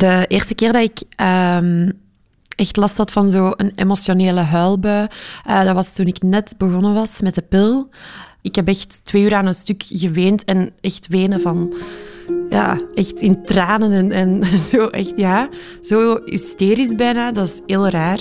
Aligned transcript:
De 0.00 0.24
eerste 0.28 0.54
keer 0.54 0.72
dat 0.72 0.82
ik 0.82 1.02
ehm, 1.16 1.90
echt 2.56 2.76
last 2.76 2.96
had 2.96 3.12
van 3.12 3.30
zo'n 3.30 3.72
emotionele 3.74 4.40
huilbui, 4.40 5.06
uh, 5.46 5.64
dat 5.64 5.74
was 5.74 5.92
toen 5.92 6.06
ik 6.06 6.22
net 6.22 6.54
begonnen 6.58 6.94
was 6.94 7.20
met 7.20 7.34
de 7.34 7.42
pil. 7.42 7.88
Ik 8.42 8.54
heb 8.54 8.68
echt 8.68 9.04
twee 9.04 9.22
uur 9.22 9.34
aan 9.34 9.46
een 9.46 9.54
stuk 9.54 9.82
geweend 9.86 10.44
en 10.44 10.70
echt 10.80 11.06
wenen 11.08 11.40
van... 11.40 11.74
Ja, 12.50 12.78
echt 12.94 13.20
in 13.20 13.44
tranen 13.44 13.92
en, 13.92 14.12
en 14.12 14.44
zo 14.70 14.86
echt, 14.86 15.12
ja, 15.16 15.48
zo 15.80 16.20
hysterisch 16.24 16.94
bijna. 16.94 17.32
Dat 17.32 17.48
is 17.48 17.60
heel 17.66 17.88
raar. 17.88 18.20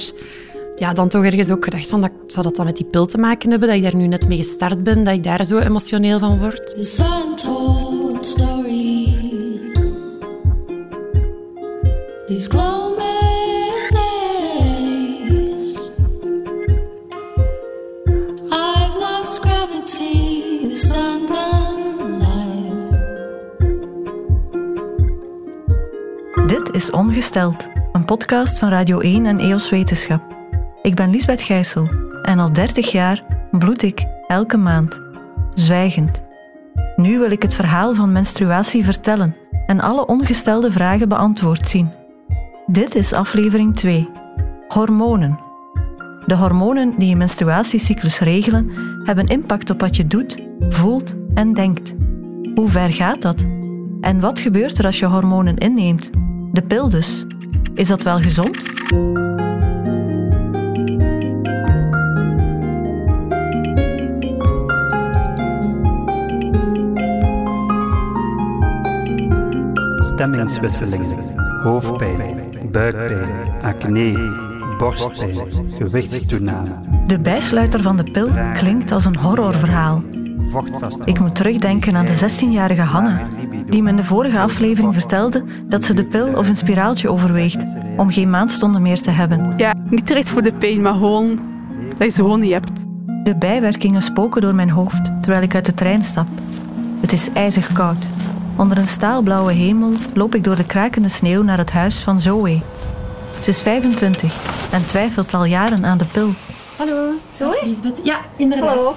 Ja, 0.75 0.93
dan 0.93 1.09
toch 1.09 1.23
ergens 1.23 1.51
ook 1.51 1.63
gedacht 1.63 1.87
van, 1.87 2.01
dat, 2.01 2.11
zou 2.27 2.45
dat 2.45 2.55
dan 2.55 2.65
met 2.65 2.77
die 2.77 2.85
pil 2.85 3.05
te 3.05 3.17
maken 3.17 3.49
hebben? 3.49 3.67
Dat 3.67 3.77
ik 3.77 3.83
daar 3.83 3.95
nu 3.95 4.07
net 4.07 4.27
mee 4.27 4.37
gestart 4.37 4.83
ben, 4.83 5.03
dat 5.03 5.13
ik 5.13 5.23
daar 5.23 5.45
zo 5.45 5.57
emotioneel 5.57 6.19
van 6.19 6.39
word? 6.39 6.75
Dit 12.29 12.37
is 26.71 26.91
Ongesteld, 26.91 27.67
een 27.91 28.05
podcast 28.05 28.59
van 28.59 28.69
Radio 28.69 28.99
1 28.99 29.25
en 29.25 29.39
EOS 29.39 29.69
Wetenschap. 29.69 30.21
Ik 30.81 30.95
ben 30.95 31.09
Lisbeth 31.09 31.41
Gijssel 31.41 31.89
en 32.21 32.39
al 32.39 32.53
30 32.53 32.91
jaar 32.91 33.23
bloed 33.51 33.81
ik 33.81 34.05
elke 34.27 34.57
maand, 34.57 35.01
zwijgend. 35.53 36.21
Nu 36.95 37.19
wil 37.19 37.31
ik 37.31 37.41
het 37.41 37.53
verhaal 37.53 37.95
van 37.95 38.11
menstruatie 38.11 38.83
vertellen 38.83 39.35
en 39.65 39.79
alle 39.79 40.05
ongestelde 40.05 40.71
vragen 40.71 41.09
beantwoord 41.09 41.67
zien. 41.67 41.98
Dit 42.71 42.95
is 42.95 43.13
aflevering 43.13 43.75
2. 43.75 44.09
Hormonen. 44.67 45.39
De 46.25 46.35
hormonen 46.35 46.93
die 46.97 47.09
je 47.09 47.15
menstruatiecyclus 47.15 48.19
regelen, 48.19 48.71
hebben 49.03 49.25
impact 49.25 49.69
op 49.69 49.79
wat 49.79 49.95
je 49.95 50.07
doet, 50.07 50.37
voelt 50.69 51.15
en 51.33 51.53
denkt. 51.53 51.93
Hoe 52.55 52.69
ver 52.69 52.93
gaat 52.93 53.21
dat? 53.21 53.45
En 54.01 54.19
wat 54.19 54.39
gebeurt 54.39 54.77
er 54.77 54.85
als 54.85 54.99
je 54.99 55.05
hormonen 55.05 55.57
inneemt? 55.57 56.09
De 56.51 56.61
pil 56.61 56.89
dus. 56.89 57.25
Is 57.73 57.87
dat 57.87 58.03
wel 58.03 58.19
gezond? 58.19 58.57
Stemmingswisselingen, 70.13 71.37
hoofdpijn, 71.63 72.48
buikpijn, 72.71 73.29
acne, 73.61 74.13
borstpijn, 74.77 75.35
gewichtstoename. 75.77 76.69
De 77.07 77.19
bijsluiter 77.19 77.81
van 77.81 77.97
de 77.97 78.03
pil 78.11 78.29
klinkt 78.53 78.91
als 78.91 79.05
een 79.05 79.15
horrorverhaal. 79.15 80.03
Ik 81.05 81.19
moet 81.19 81.35
terugdenken 81.35 81.95
aan 81.95 82.05
de 82.05 82.29
16-jarige 82.29 82.81
Hanna, 82.81 83.27
die 83.65 83.83
me 83.83 83.89
in 83.89 83.95
de 83.95 84.03
vorige 84.03 84.39
aflevering 84.39 84.93
vertelde 84.93 85.43
dat 85.69 85.83
ze 85.83 85.93
de 85.93 86.05
pil 86.05 86.27
of 86.27 86.49
een 86.49 86.57
spiraaltje 86.57 87.09
overweegt 87.09 87.63
om 87.97 88.11
geen 88.11 88.29
maandstonden 88.29 88.81
meer 88.81 89.01
te 89.01 89.11
hebben. 89.11 89.53
Ja, 89.57 89.73
niet 89.89 90.07
direct 90.07 90.31
voor 90.31 90.41
de 90.41 90.53
pijn, 90.53 90.81
maar 90.81 90.93
gewoon 90.93 91.39
dat 91.89 92.03
je 92.03 92.09
ze 92.09 92.21
gewoon 92.21 92.39
niet 92.39 92.51
hebt. 92.51 92.71
De 93.23 93.35
bijwerkingen 93.35 94.01
spoken 94.01 94.41
door 94.41 94.55
mijn 94.55 94.69
hoofd 94.69 95.21
terwijl 95.21 95.43
ik 95.43 95.55
uit 95.55 95.65
de 95.65 95.73
trein 95.73 96.03
stap. 96.03 96.27
Het 97.01 97.11
is 97.11 97.31
ijzig 97.33 97.73
koud. 97.73 98.05
Onder 98.59 98.77
een 98.77 98.87
staalblauwe 98.87 99.53
hemel 99.53 99.91
loop 100.13 100.35
ik 100.35 100.43
door 100.43 100.55
de 100.55 100.65
krakende 100.65 101.09
sneeuw 101.09 101.43
naar 101.43 101.57
het 101.57 101.71
huis 101.71 101.99
van 101.99 102.21
Zoe. 102.21 102.61
Ze 103.41 103.49
is 103.49 103.61
25 103.61 104.33
en 104.71 104.85
twijfelt 104.85 105.33
al 105.33 105.45
jaren 105.45 105.85
aan 105.85 105.97
de 105.97 106.05
pil. 106.05 106.29
Hallo, 106.77 107.11
Zoe? 107.33 107.75
Ja, 108.03 108.19
inderdaad. 108.37 108.67
Hallo. 108.67 108.95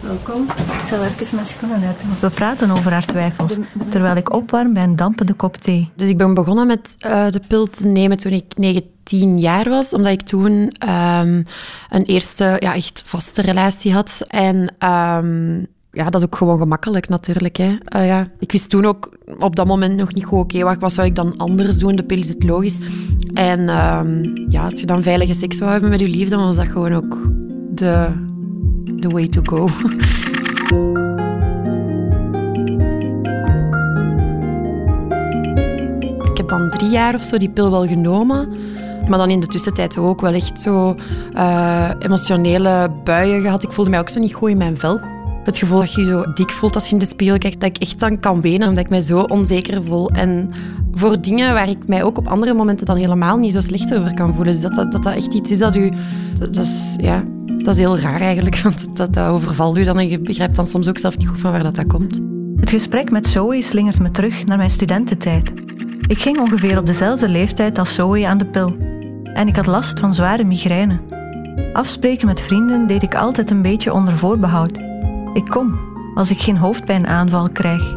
Welkom. 0.00 0.42
Ik 0.42 0.88
zal 0.88 1.04
even 1.04 1.34
mijn 1.34 1.46
schoenen 1.46 1.82
uit 1.86 2.20
We 2.20 2.30
praten 2.30 2.70
over 2.70 2.92
haar 2.92 3.06
twijfels, 3.06 3.52
terwijl 3.88 4.16
ik 4.16 4.32
opwarm 4.32 4.72
bij 4.72 4.82
een 4.82 4.96
dampende 4.96 5.34
kop 5.34 5.56
thee. 5.56 5.90
Dus 5.96 6.08
ik 6.08 6.16
ben 6.16 6.34
begonnen 6.34 6.66
met 6.66 6.94
uh, 7.06 7.30
de 7.30 7.40
pil 7.48 7.66
te 7.66 7.86
nemen 7.86 8.16
toen 8.16 8.32
ik 8.32 8.56
19 8.56 9.38
jaar 9.38 9.68
was, 9.68 9.92
omdat 9.92 10.12
ik 10.12 10.22
toen 10.22 10.52
um, 10.88 11.46
een 11.90 12.04
eerste 12.04 12.56
ja, 12.58 12.74
echt 12.74 13.02
vaste 13.04 13.42
relatie 13.42 13.92
had. 13.92 14.22
En 14.28 14.74
um, 14.88 15.66
ja, 15.94 16.04
dat 16.04 16.14
is 16.14 16.26
ook 16.26 16.36
gewoon 16.36 16.58
gemakkelijk 16.58 17.08
natuurlijk. 17.08 17.56
Hè. 17.56 17.76
Uh, 17.96 18.06
ja. 18.06 18.28
Ik 18.38 18.52
wist 18.52 18.70
toen 18.70 18.84
ook 18.84 19.16
op 19.38 19.56
dat 19.56 19.66
moment 19.66 19.96
nog 19.96 20.14
niet 20.14 20.24
goed, 20.24 20.38
oké, 20.38 20.58
okay, 20.58 20.78
wat, 20.78 20.92
zou 20.92 21.06
ik 21.06 21.14
dan 21.14 21.36
anders 21.36 21.78
doen? 21.78 21.96
De 21.96 22.04
pil 22.04 22.18
is 22.18 22.28
het 22.28 22.42
logisch. 22.42 22.78
En 23.34 23.60
um, 23.60 24.32
ja, 24.48 24.64
als 24.64 24.80
je 24.80 24.86
dan 24.86 25.02
veilige 25.02 25.34
seks 25.34 25.56
zou 25.56 25.70
hebben 25.70 25.90
met 25.90 26.00
je 26.00 26.08
liefde, 26.08 26.36
dan 26.36 26.46
was 26.46 26.56
dat 26.56 26.68
gewoon 26.68 26.92
ook 26.92 27.18
de 27.70 28.08
the 29.00 29.08
way 29.08 29.28
to 29.28 29.40
go. 29.44 29.66
ik 36.30 36.36
heb 36.36 36.48
dan 36.48 36.70
drie 36.70 36.90
jaar 36.90 37.14
of 37.14 37.24
zo 37.24 37.36
die 37.36 37.50
pil 37.50 37.70
wel 37.70 37.86
genomen. 37.86 38.48
Maar 39.08 39.18
dan 39.18 39.30
in 39.30 39.40
de 39.40 39.46
tussentijd 39.46 39.98
ook 39.98 40.20
wel 40.20 40.32
echt 40.32 40.60
zo 40.60 40.96
uh, 41.34 41.90
emotionele 41.98 42.90
buien 43.04 43.42
gehad. 43.42 43.62
Ik 43.62 43.72
voelde 43.72 43.90
mij 43.90 44.00
ook 44.00 44.08
zo 44.08 44.20
niet 44.20 44.34
goed 44.34 44.50
in 44.50 44.56
mijn 44.56 44.76
vel. 44.76 45.00
Het 45.44 45.58
gevoel 45.58 45.78
dat 45.78 45.92
je 45.92 46.04
zo 46.04 46.32
dik 46.34 46.50
voelt 46.50 46.74
als 46.74 46.86
je 46.86 46.92
in 46.92 46.98
de 46.98 47.06
spiegel 47.06 47.38
kijkt, 47.38 47.60
dat 47.60 47.68
ik 47.68 47.82
echt 47.82 48.00
dan 48.00 48.20
kan 48.20 48.40
wenen, 48.40 48.68
omdat 48.68 48.84
ik 48.84 48.90
mij 48.90 49.00
zo 49.00 49.20
onzeker 49.20 49.82
voel. 49.82 50.10
En 50.10 50.50
voor 50.92 51.20
dingen 51.20 51.52
waar 51.52 51.68
ik 51.68 51.86
mij 51.86 52.02
ook 52.02 52.18
op 52.18 52.28
andere 52.28 52.54
momenten 52.54 52.86
dan 52.86 52.96
helemaal 52.96 53.36
niet 53.36 53.52
zo 53.52 53.60
slecht 53.60 53.94
over 53.94 54.14
kan 54.14 54.34
voelen. 54.34 54.52
Dus 54.52 54.62
dat 54.62 54.74
dat, 54.74 54.92
dat, 54.92 55.06
echt 55.06 55.34
iets 55.34 55.50
is 55.50 55.58
dat 55.58 55.76
u... 55.76 55.92
Dat, 56.38 56.54
dat 56.54 56.64
is, 56.64 56.94
ja, 56.96 57.24
dat 57.64 57.74
is 57.74 57.78
heel 57.78 57.98
raar 57.98 58.20
eigenlijk, 58.20 58.60
want 58.62 58.96
dat, 58.96 59.14
dat 59.14 59.26
overvalt 59.26 59.78
u 59.78 59.84
dan 59.84 59.98
en 59.98 60.08
je 60.08 60.20
begrijpt 60.20 60.56
dan 60.56 60.66
soms 60.66 60.88
ook 60.88 60.98
zelf 60.98 61.18
niet 61.18 61.28
goed 61.28 61.40
van 61.40 61.52
waar 61.52 61.62
dat, 61.62 61.74
dat 61.74 61.86
komt. 61.86 62.20
Het 62.56 62.70
gesprek 62.70 63.10
met 63.10 63.26
Zoe 63.26 63.62
slingert 63.62 64.00
me 64.00 64.10
terug 64.10 64.46
naar 64.46 64.56
mijn 64.56 64.70
studententijd. 64.70 65.52
Ik 66.06 66.18
ging 66.18 66.38
ongeveer 66.38 66.78
op 66.78 66.86
dezelfde 66.86 67.28
leeftijd 67.28 67.78
als 67.78 67.94
Zoe 67.94 68.26
aan 68.26 68.38
de 68.38 68.46
pil. 68.46 68.76
En 69.34 69.48
ik 69.48 69.56
had 69.56 69.66
last 69.66 69.98
van 69.98 70.14
zware 70.14 70.44
migraine. 70.44 71.00
Afspreken 71.72 72.26
met 72.26 72.40
vrienden 72.40 72.86
deed 72.86 73.02
ik 73.02 73.14
altijd 73.14 73.50
een 73.50 73.62
beetje 73.62 73.92
onder 73.92 74.16
voorbehoud. 74.16 74.93
Ik 75.34 75.44
kom, 75.44 75.78
als 76.14 76.30
ik 76.30 76.40
geen 76.40 76.56
hoofdpijnaanval 76.56 77.48
krijg. 77.48 77.96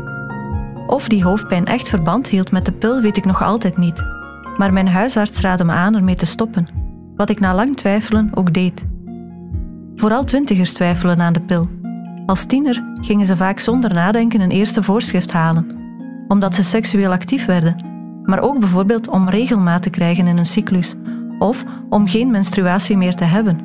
Of 0.87 1.07
die 1.07 1.23
hoofdpijn 1.23 1.65
echt 1.65 1.89
verband 1.89 2.27
hield 2.27 2.51
met 2.51 2.65
de 2.65 2.71
pil, 2.71 3.01
weet 3.01 3.17
ik 3.17 3.25
nog 3.25 3.41
altijd 3.41 3.77
niet. 3.77 4.03
Maar 4.57 4.73
mijn 4.73 4.87
huisarts 4.87 5.39
raadde 5.39 5.63
me 5.63 5.71
aan 5.71 5.95
ermee 5.95 6.15
te 6.15 6.25
stoppen, 6.25 6.67
wat 7.15 7.29
ik 7.29 7.39
na 7.39 7.55
lang 7.55 7.75
twijfelen 7.75 8.29
ook 8.33 8.53
deed. 8.53 8.85
Vooral 9.95 10.23
twintigers 10.23 10.73
twijfelen 10.73 11.21
aan 11.21 11.33
de 11.33 11.41
pil. 11.41 11.69
Als 12.25 12.45
tiener 12.45 12.83
gingen 13.01 13.25
ze 13.25 13.37
vaak 13.37 13.59
zonder 13.59 13.93
nadenken 13.93 14.41
een 14.41 14.51
eerste 14.51 14.83
voorschrift 14.83 15.33
halen, 15.33 15.67
omdat 16.27 16.55
ze 16.55 16.63
seksueel 16.63 17.11
actief 17.11 17.45
werden, 17.45 17.85
maar 18.23 18.39
ook 18.39 18.59
bijvoorbeeld 18.59 19.07
om 19.07 19.29
regelmaat 19.29 19.83
te 19.83 19.89
krijgen 19.89 20.27
in 20.27 20.35
hun 20.35 20.45
cyclus 20.45 20.95
of 21.39 21.63
om 21.89 22.07
geen 22.07 22.31
menstruatie 22.31 22.97
meer 22.97 23.15
te 23.15 23.23
hebben. 23.23 23.59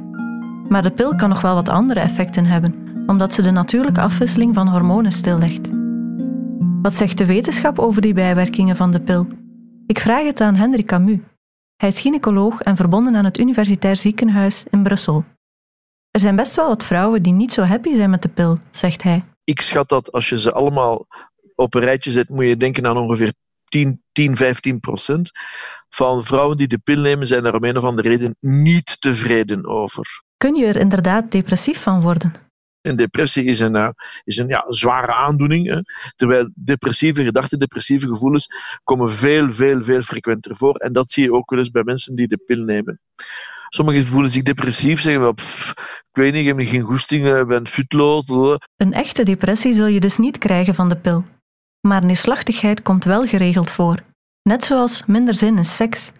Maar 0.68 0.82
de 0.82 0.90
pil 0.90 1.14
kan 1.14 1.28
nog 1.28 1.40
wel 1.40 1.54
wat 1.54 1.68
andere 1.68 2.00
effecten 2.00 2.44
hebben, 2.44 2.81
omdat 3.06 3.34
ze 3.34 3.42
de 3.42 3.50
natuurlijke 3.50 4.00
afwisseling 4.00 4.54
van 4.54 4.68
hormonen 4.68 5.12
stillegt. 5.12 5.68
Wat 6.82 6.94
zegt 6.94 7.18
de 7.18 7.26
wetenschap 7.26 7.78
over 7.78 8.02
die 8.02 8.14
bijwerkingen 8.14 8.76
van 8.76 8.90
de 8.90 9.00
pil? 9.00 9.26
Ik 9.86 9.98
vraag 9.98 10.24
het 10.24 10.40
aan 10.40 10.54
Hendrik 10.54 10.86
Camus. 10.86 11.18
Hij 11.76 11.88
is 11.88 12.00
gynaecoloog 12.00 12.60
en 12.60 12.76
verbonden 12.76 13.14
aan 13.14 13.24
het 13.24 13.38
Universitair 13.38 13.96
Ziekenhuis 13.96 14.64
in 14.70 14.82
Brussel. 14.82 15.24
Er 16.10 16.20
zijn 16.20 16.36
best 16.36 16.54
wel 16.54 16.68
wat 16.68 16.84
vrouwen 16.84 17.22
die 17.22 17.32
niet 17.32 17.52
zo 17.52 17.62
happy 17.62 17.94
zijn 17.94 18.10
met 18.10 18.22
de 18.22 18.28
pil, 18.28 18.58
zegt 18.70 19.02
hij. 19.02 19.24
Ik 19.44 19.60
schat 19.60 19.88
dat 19.88 20.12
als 20.12 20.28
je 20.28 20.40
ze 20.40 20.52
allemaal 20.52 21.06
op 21.54 21.74
een 21.74 21.80
rijtje 21.80 22.10
zet, 22.10 22.28
moet 22.28 22.44
je 22.44 22.56
denken 22.56 22.86
aan 22.86 22.96
ongeveer 22.96 23.32
10, 23.64 24.02
10 24.12 24.36
15 24.36 24.80
procent 24.80 25.30
van 25.88 26.25
vrouwen 26.25 26.56
die 26.56 26.66
de 26.66 26.78
pil 26.78 27.00
nemen, 27.00 27.26
zijn 27.26 27.44
er 27.44 27.54
om 27.54 27.64
een 27.64 27.76
of 27.76 27.84
andere 27.84 28.08
reden 28.08 28.37
niet 28.40 29.00
tevreden 29.00 29.66
over. 29.66 30.22
Kun 30.37 30.54
je 30.54 30.66
er 30.66 30.76
inderdaad 30.76 31.32
depressief 31.32 31.82
van 31.82 32.00
worden? 32.00 32.32
Een 32.82 32.96
depressie 32.96 33.44
is 33.44 33.61
een, 33.61 33.75
uh, 33.75 33.88
is 34.25 34.37
een 34.37 34.49
ja, 34.49 34.64
zware 34.69 35.12
aandoening. 35.12 35.69
Hè? 35.69 35.81
Terwijl 36.17 36.50
depressieve 36.55 37.25
gedachten, 37.25 37.58
depressieve 37.58 38.08
gevoelens 38.08 38.46
komen 38.84 39.11
veel, 39.11 39.52
veel, 39.52 39.84
veel 39.84 40.02
frequenter 40.02 40.56
voor. 40.56 40.75
En 40.75 40.93
dat 40.93 41.11
zie 41.11 41.25
je 41.25 41.32
ook 41.32 41.50
wel 41.50 41.58
eens 41.58 41.70
bij 41.70 41.82
mensen 41.84 42.14
die 42.14 42.29
de 42.29 42.43
pil 42.46 42.64
nemen. 42.64 43.00
Sommigen 43.69 44.06
voelen 44.06 44.31
zich 44.31 44.43
depressief, 44.43 45.00
zeggen 45.00 45.23
wel, 45.23 45.31
ik 45.31 46.19
weet 46.19 46.32
niet, 46.32 46.40
ik 46.40 46.46
heb 46.46 46.69
geen 46.69 46.81
goesting, 46.81 47.37
ik 47.37 47.46
ben 47.46 47.69
futloos. 47.69 48.29
Een 48.76 48.93
echte 48.93 49.23
depressie 49.23 49.75
zul 49.75 49.87
je 49.87 50.00
dus 50.00 50.19
niet 50.19 50.38
krijgen 50.38 50.75
van 50.75 50.88
de 50.88 50.96
pil. 50.96 51.25
Maar 51.81 52.05
neerslachtigheid 52.05 52.82
komt 52.82 53.05
wel 53.05 53.26
geregeld 53.26 53.70
voor. 53.70 54.02
Net 54.43 54.64
zoals 54.64 55.02
minder 55.06 55.35
zin 55.35 55.56
in 55.56 55.64
seks. 55.64 56.12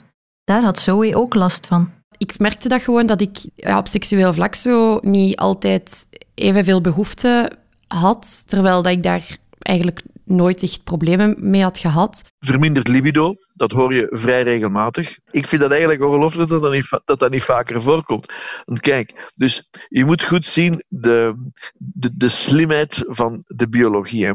Daar 0.44 0.62
had 0.62 0.79
Zoe 0.79 1.17
ook 1.17 1.35
last 1.35 1.67
van. 1.67 2.01
Ik 2.22 2.38
merkte 2.38 2.69
dat 2.69 2.82
gewoon 2.82 3.06
dat 3.06 3.20
ik 3.20 3.38
op 3.76 3.88
seksueel 3.88 4.34
vlak 4.34 4.54
zo 4.54 4.98
niet 5.00 5.36
altijd 5.36 6.06
evenveel 6.34 6.80
behoefte 6.80 7.50
had, 7.88 8.42
terwijl 8.46 8.82
dat 8.82 8.92
ik 8.92 9.02
daar 9.02 9.36
eigenlijk 9.58 10.02
nooit 10.24 10.62
echt 10.62 10.84
problemen 10.84 11.36
mee 11.38 11.62
had 11.62 11.78
gehad. 11.78 12.22
Verminderd 12.38 12.88
libido, 12.88 13.34
dat 13.54 13.72
hoor 13.72 13.94
je 13.94 14.06
vrij 14.10 14.42
regelmatig. 14.42 15.16
Ik 15.30 15.46
vind 15.46 15.60
dat 15.60 15.70
eigenlijk 15.70 16.02
ongelooflijk 16.02 16.48
dat 16.48 16.62
dat 16.62 16.72
niet, 16.72 17.00
dat 17.04 17.19
dat 17.19 17.30
niet 17.30 17.42
vaker 17.42 17.82
voorkomt. 17.82 18.32
Want 18.64 18.80
kijk, 18.80 19.30
dus 19.34 19.69
je 19.88 20.04
moet 20.04 20.24
goed 20.24 20.46
zien 20.46 20.84
de, 20.88 21.34
de, 21.76 22.16
de 22.16 22.28
slimheid 22.28 23.04
van 23.06 23.42
de 23.46 23.69
biologie. 23.69 24.26
Hè. 24.26 24.32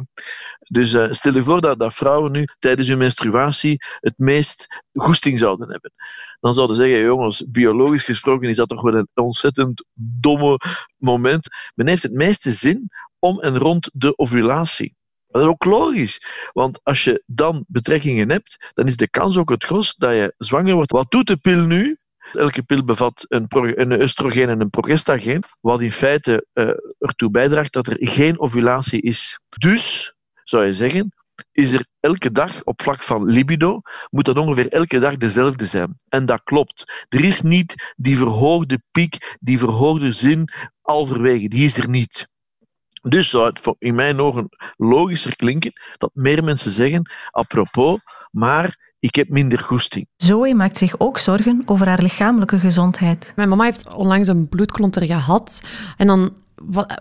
Dus 0.60 0.94
uh, 0.94 1.06
stel 1.10 1.34
je 1.34 1.44
voor 1.44 1.62
dat, 1.62 1.80
dat 1.80 1.94
vrouwen 1.94 2.32
nu 2.32 2.48
tijdens 2.60 2.88
hun 2.88 2.98
menstruatie 2.98 3.78
het 4.00 4.18
meest 4.18 4.68
goesting 4.94 5.40
zouden 5.40 5.70
hebben. 5.70 5.92
Dan 6.40 6.54
zouden 6.54 6.76
ze 6.76 6.82
zeggen, 6.82 7.02
jongens, 7.02 7.44
biologisch 7.48 8.04
gesproken 8.04 8.50
is 8.50 8.56
dat 8.56 8.70
toch 8.70 8.82
wel 8.82 8.96
een 8.96 9.08
ontzettend 9.14 9.86
domme 9.94 10.60
moment. 10.98 11.48
Men 11.76 11.88
heeft 11.88 12.04
het 12.04 12.14
meeste 12.14 12.52
zin 12.52 12.90
om 13.20 13.40
en 13.40 13.58
rond 13.58 13.90
de 13.94 14.18
ovulatie. 14.18 14.96
Dat 15.28 15.42
is 15.42 15.48
ook 15.48 15.66
logisch, 15.66 16.22
want 16.54 16.80
als 16.84 17.04
je 17.04 17.24
dan 17.26 17.66
betrekkingen 17.68 18.30
hebt, 18.30 18.72
dan 18.74 18.88
is 18.88 18.96
de 18.96 19.10
kans 19.10 19.38
ook 19.38 19.50
het 19.50 19.64
grootst 19.64 20.00
dat 20.00 20.12
je 20.12 20.34
zwanger 20.38 20.74
wordt. 20.74 20.92
Wat 20.92 21.12
doet 21.12 21.28
de 21.28 21.38
pil 21.38 21.62
nu? 21.62 21.98
Elke 22.32 22.64
pil 22.64 22.84
bevat 22.84 23.26
een, 23.28 23.46
een 23.82 24.02
oestrogeen 24.02 24.50
en 24.50 24.62
een 24.62 24.70
progestageen, 24.70 25.44
wat 25.60 25.82
in 25.82 25.92
feite 25.92 26.46
uh, 26.54 26.70
ertoe 27.00 27.32
bijdraagt 27.32 27.74
dat 27.74 27.88
er 27.88 27.98
geen 28.00 28.40
ovulatie 28.40 29.02
is. 29.02 29.40
Dus, 29.58 30.14
zou 30.44 30.66
je 30.66 30.74
zeggen, 30.74 31.14
is 31.52 31.74
er 31.74 31.88
elke 32.00 32.32
dag 32.32 32.64
op 32.64 32.82
vlak 32.82 33.04
van 33.04 33.26
libido, 33.26 33.82
moet 34.10 34.26
dat 34.26 34.38
ongeveer 34.38 34.72
elke 34.72 35.00
dag 35.00 35.18
dezelfde 35.18 35.66
zijn. 35.66 35.96
En 36.10 36.26
dat 36.26 36.42
klopt. 36.44 37.06
Er 37.10 37.24
is 37.24 37.42
niet 37.42 37.94
die 37.96 38.18
verhoogde 38.18 38.82
piek, 38.92 39.38
die 39.40 39.60
verhoogde 39.60 40.12
zin 40.12 40.50
alverwege. 40.82 41.48
Die 41.48 41.66
is 41.66 41.78
er 41.78 41.90
niet. 41.90 42.28
Dus 43.02 43.30
zou 43.30 43.46
het 43.46 43.76
in 43.80 43.96
mijn 43.96 44.20
ogen 44.20 44.50
logischer 44.76 45.36
klinken 45.36 45.74
dat 45.98 46.12
meer 46.14 46.44
mensen 46.44 46.72
zeggen, 46.72 47.12
apropos, 47.32 48.00
maar 48.32 48.96
ik 49.00 49.16
heb 49.16 49.30
minder 49.30 49.60
goesting. 49.60 50.08
Zoe 50.16 50.54
maakt 50.54 50.78
zich 50.78 51.00
ook 51.00 51.18
zorgen 51.18 51.62
over 51.66 51.88
haar 51.88 52.02
lichamelijke 52.02 52.60
gezondheid. 52.60 53.34
Mijn 53.36 53.50
mama 53.50 53.64
heeft 53.64 53.94
onlangs 53.94 54.28
een 54.28 54.50
bloedklonter 54.50 55.06
gehad 55.06 55.62
en 55.98 56.08
dan 56.08 56.34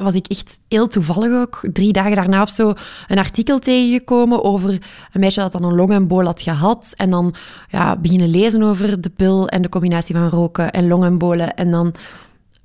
was 0.01 0.15
ik 0.15 0.27
echt 0.27 0.59
heel 0.69 0.87
toevallig 0.87 1.33
ook, 1.33 1.61
drie 1.73 1.93
dagen 1.93 2.15
daarna 2.15 2.43
of 2.43 2.51
zo, 2.51 2.73
een 3.07 3.19
artikel 3.19 3.59
tegengekomen 3.59 4.45
over 4.45 4.71
een 5.13 5.21
meisje 5.21 5.41
dat 5.41 5.53
dan 5.53 5.65
een 5.65 5.75
longembool 5.75 6.25
had 6.25 6.43
gehad. 6.43 6.93
En 6.97 7.11
dan 7.11 7.35
ja, 7.69 7.97
beginnen 7.97 8.29
lezen 8.29 8.63
over 8.63 9.01
de 9.01 9.11
pil 9.11 9.49
en 9.49 9.63
de 9.63 9.69
combinatie 9.69 10.15
van 10.15 10.29
roken 10.29 10.71
en 10.71 10.89
longembolen. 10.89 11.55
En 11.55 11.71
dan 11.71 11.95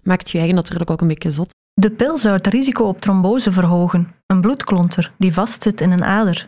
maakt 0.04 0.30
je 0.30 0.38
eigen 0.38 0.56
natuurlijk 0.56 0.90
ook 0.92 1.02
een 1.02 1.08
beetje 1.08 1.32
zot. 1.32 1.54
De 1.74 1.92
pil 1.92 2.18
zou 2.18 2.36
het 2.36 2.48
risico 2.48 2.84
op 2.84 3.02
trombose 3.02 3.52
verhogen, 3.52 4.14
een 4.26 4.42
bloedklonter 4.42 5.12
die 5.18 5.34
vastzit 5.34 5.82
in 5.82 5.92
een 5.92 6.04
ader. 6.04 6.48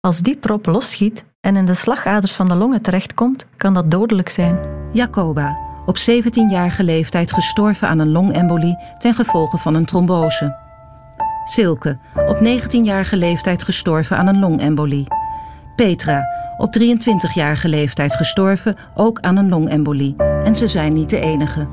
Als 0.00 0.20
die 0.20 0.36
prop 0.36 0.66
losschiet 0.66 1.24
en 1.40 1.56
in 1.56 1.66
de 1.66 1.74
slagaders 1.74 2.32
van 2.32 2.46
de 2.46 2.54
longen 2.54 2.82
terechtkomt, 2.82 3.46
kan 3.56 3.74
dat 3.74 3.90
dodelijk 3.90 4.28
zijn. 4.28 4.58
Jacoba, 4.92 5.73
op 5.86 5.96
17-jarige 5.98 6.84
leeftijd 6.84 7.32
gestorven 7.32 7.88
aan 7.88 7.98
een 7.98 8.10
longembolie 8.10 8.78
ten 8.98 9.14
gevolge 9.14 9.58
van 9.58 9.74
een 9.74 9.84
trombose. 9.84 10.56
Silke, 11.44 11.98
op 12.26 12.36
19-jarige 12.36 13.16
leeftijd 13.16 13.62
gestorven 13.62 14.16
aan 14.16 14.26
een 14.26 14.38
longembolie. 14.38 15.06
Petra, 15.76 16.24
op 16.56 16.78
23-jarige 16.78 17.68
leeftijd 17.68 18.14
gestorven 18.14 18.76
ook 18.94 19.20
aan 19.20 19.36
een 19.36 19.48
longembolie. 19.48 20.14
En 20.44 20.56
ze 20.56 20.68
zijn 20.68 20.92
niet 20.92 21.10
de 21.10 21.20
enige. 21.20 21.66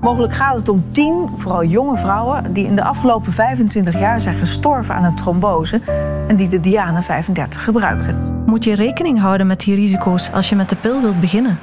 Mogelijk 0.00 0.34
gaat 0.34 0.56
het 0.56 0.68
om 0.68 0.84
tien, 0.90 1.30
vooral 1.36 1.64
jonge 1.64 1.96
vrouwen, 1.96 2.52
die 2.52 2.64
in 2.64 2.76
de 2.76 2.82
afgelopen 2.82 3.32
25 3.32 3.98
jaar 3.98 4.20
zijn 4.20 4.38
gestorven 4.38 4.94
aan 4.94 5.04
een 5.04 5.14
trombose 5.14 5.80
en 6.28 6.36
die 6.36 6.48
de 6.48 6.60
Diane 6.60 7.02
35 7.02 7.64
gebruikten. 7.64 8.42
Moet 8.46 8.64
je 8.64 8.74
rekening 8.74 9.20
houden 9.20 9.46
met 9.46 9.60
die 9.60 9.74
risico's 9.74 10.30
als 10.32 10.48
je 10.48 10.56
met 10.56 10.68
de 10.68 10.76
pil 10.76 11.00
wilt 11.00 11.20
beginnen? 11.20 11.58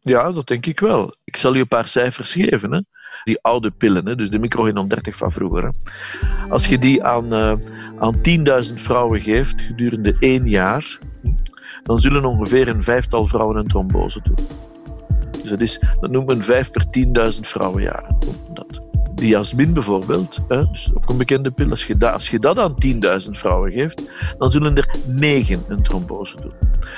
Ja, 0.00 0.32
dat 0.32 0.46
denk 0.46 0.66
ik 0.66 0.80
wel. 0.80 1.14
Ik 1.24 1.36
zal 1.36 1.54
je 1.54 1.60
een 1.60 1.68
paar 1.68 1.86
cijfers 1.86 2.32
geven. 2.32 2.72
Hè. 2.72 2.80
Die 3.24 3.38
oude 3.42 3.70
pillen, 3.70 4.06
hè, 4.06 4.14
dus 4.14 4.30
de 4.30 4.38
microgenon 4.38 4.88
30 4.88 5.16
van 5.16 5.32
vroeger. 5.32 5.74
Als 6.48 6.66
je 6.66 6.78
die 6.78 7.04
aan, 7.04 7.34
uh, 7.34 7.52
aan 7.98 8.20
10.000 8.22 8.80
vrouwen 8.80 9.20
geeft 9.20 9.60
gedurende 9.60 10.16
één 10.20 10.48
jaar, 10.48 10.98
dan 11.82 11.98
zullen 11.98 12.24
ongeveer 12.24 12.68
een 12.68 12.82
vijftal 12.82 13.26
vrouwen 13.26 13.56
een 13.56 13.68
trombose 13.68 14.20
doen. 14.22 14.46
Dus 15.40 15.50
dat, 15.50 15.60
is, 15.60 15.80
dat 16.00 16.10
noemt 16.10 16.26
men 16.26 16.42
5 16.42 16.70
per 16.70 16.84
10.000 17.34 17.40
vrouwenjaren. 17.40 18.16
Dat. 18.52 18.89
Diasmin 19.20 19.72
bijvoorbeeld, 19.72 20.38
hè, 20.48 20.70
dus 20.70 20.90
ook 20.94 21.10
een 21.10 21.16
bekende 21.16 21.50
pil, 21.50 21.70
als 21.70 21.86
je, 21.86 21.96
dat, 21.96 22.12
als 22.12 22.30
je 22.30 22.38
dat 22.38 22.58
aan 22.58 22.74
10.000 23.22 23.30
vrouwen 23.30 23.72
geeft, 23.72 24.02
dan 24.38 24.50
zullen 24.50 24.76
er 24.76 24.94
9 25.06 25.62
een 25.68 25.82
trombose 25.82 26.36
doen. 26.36 26.52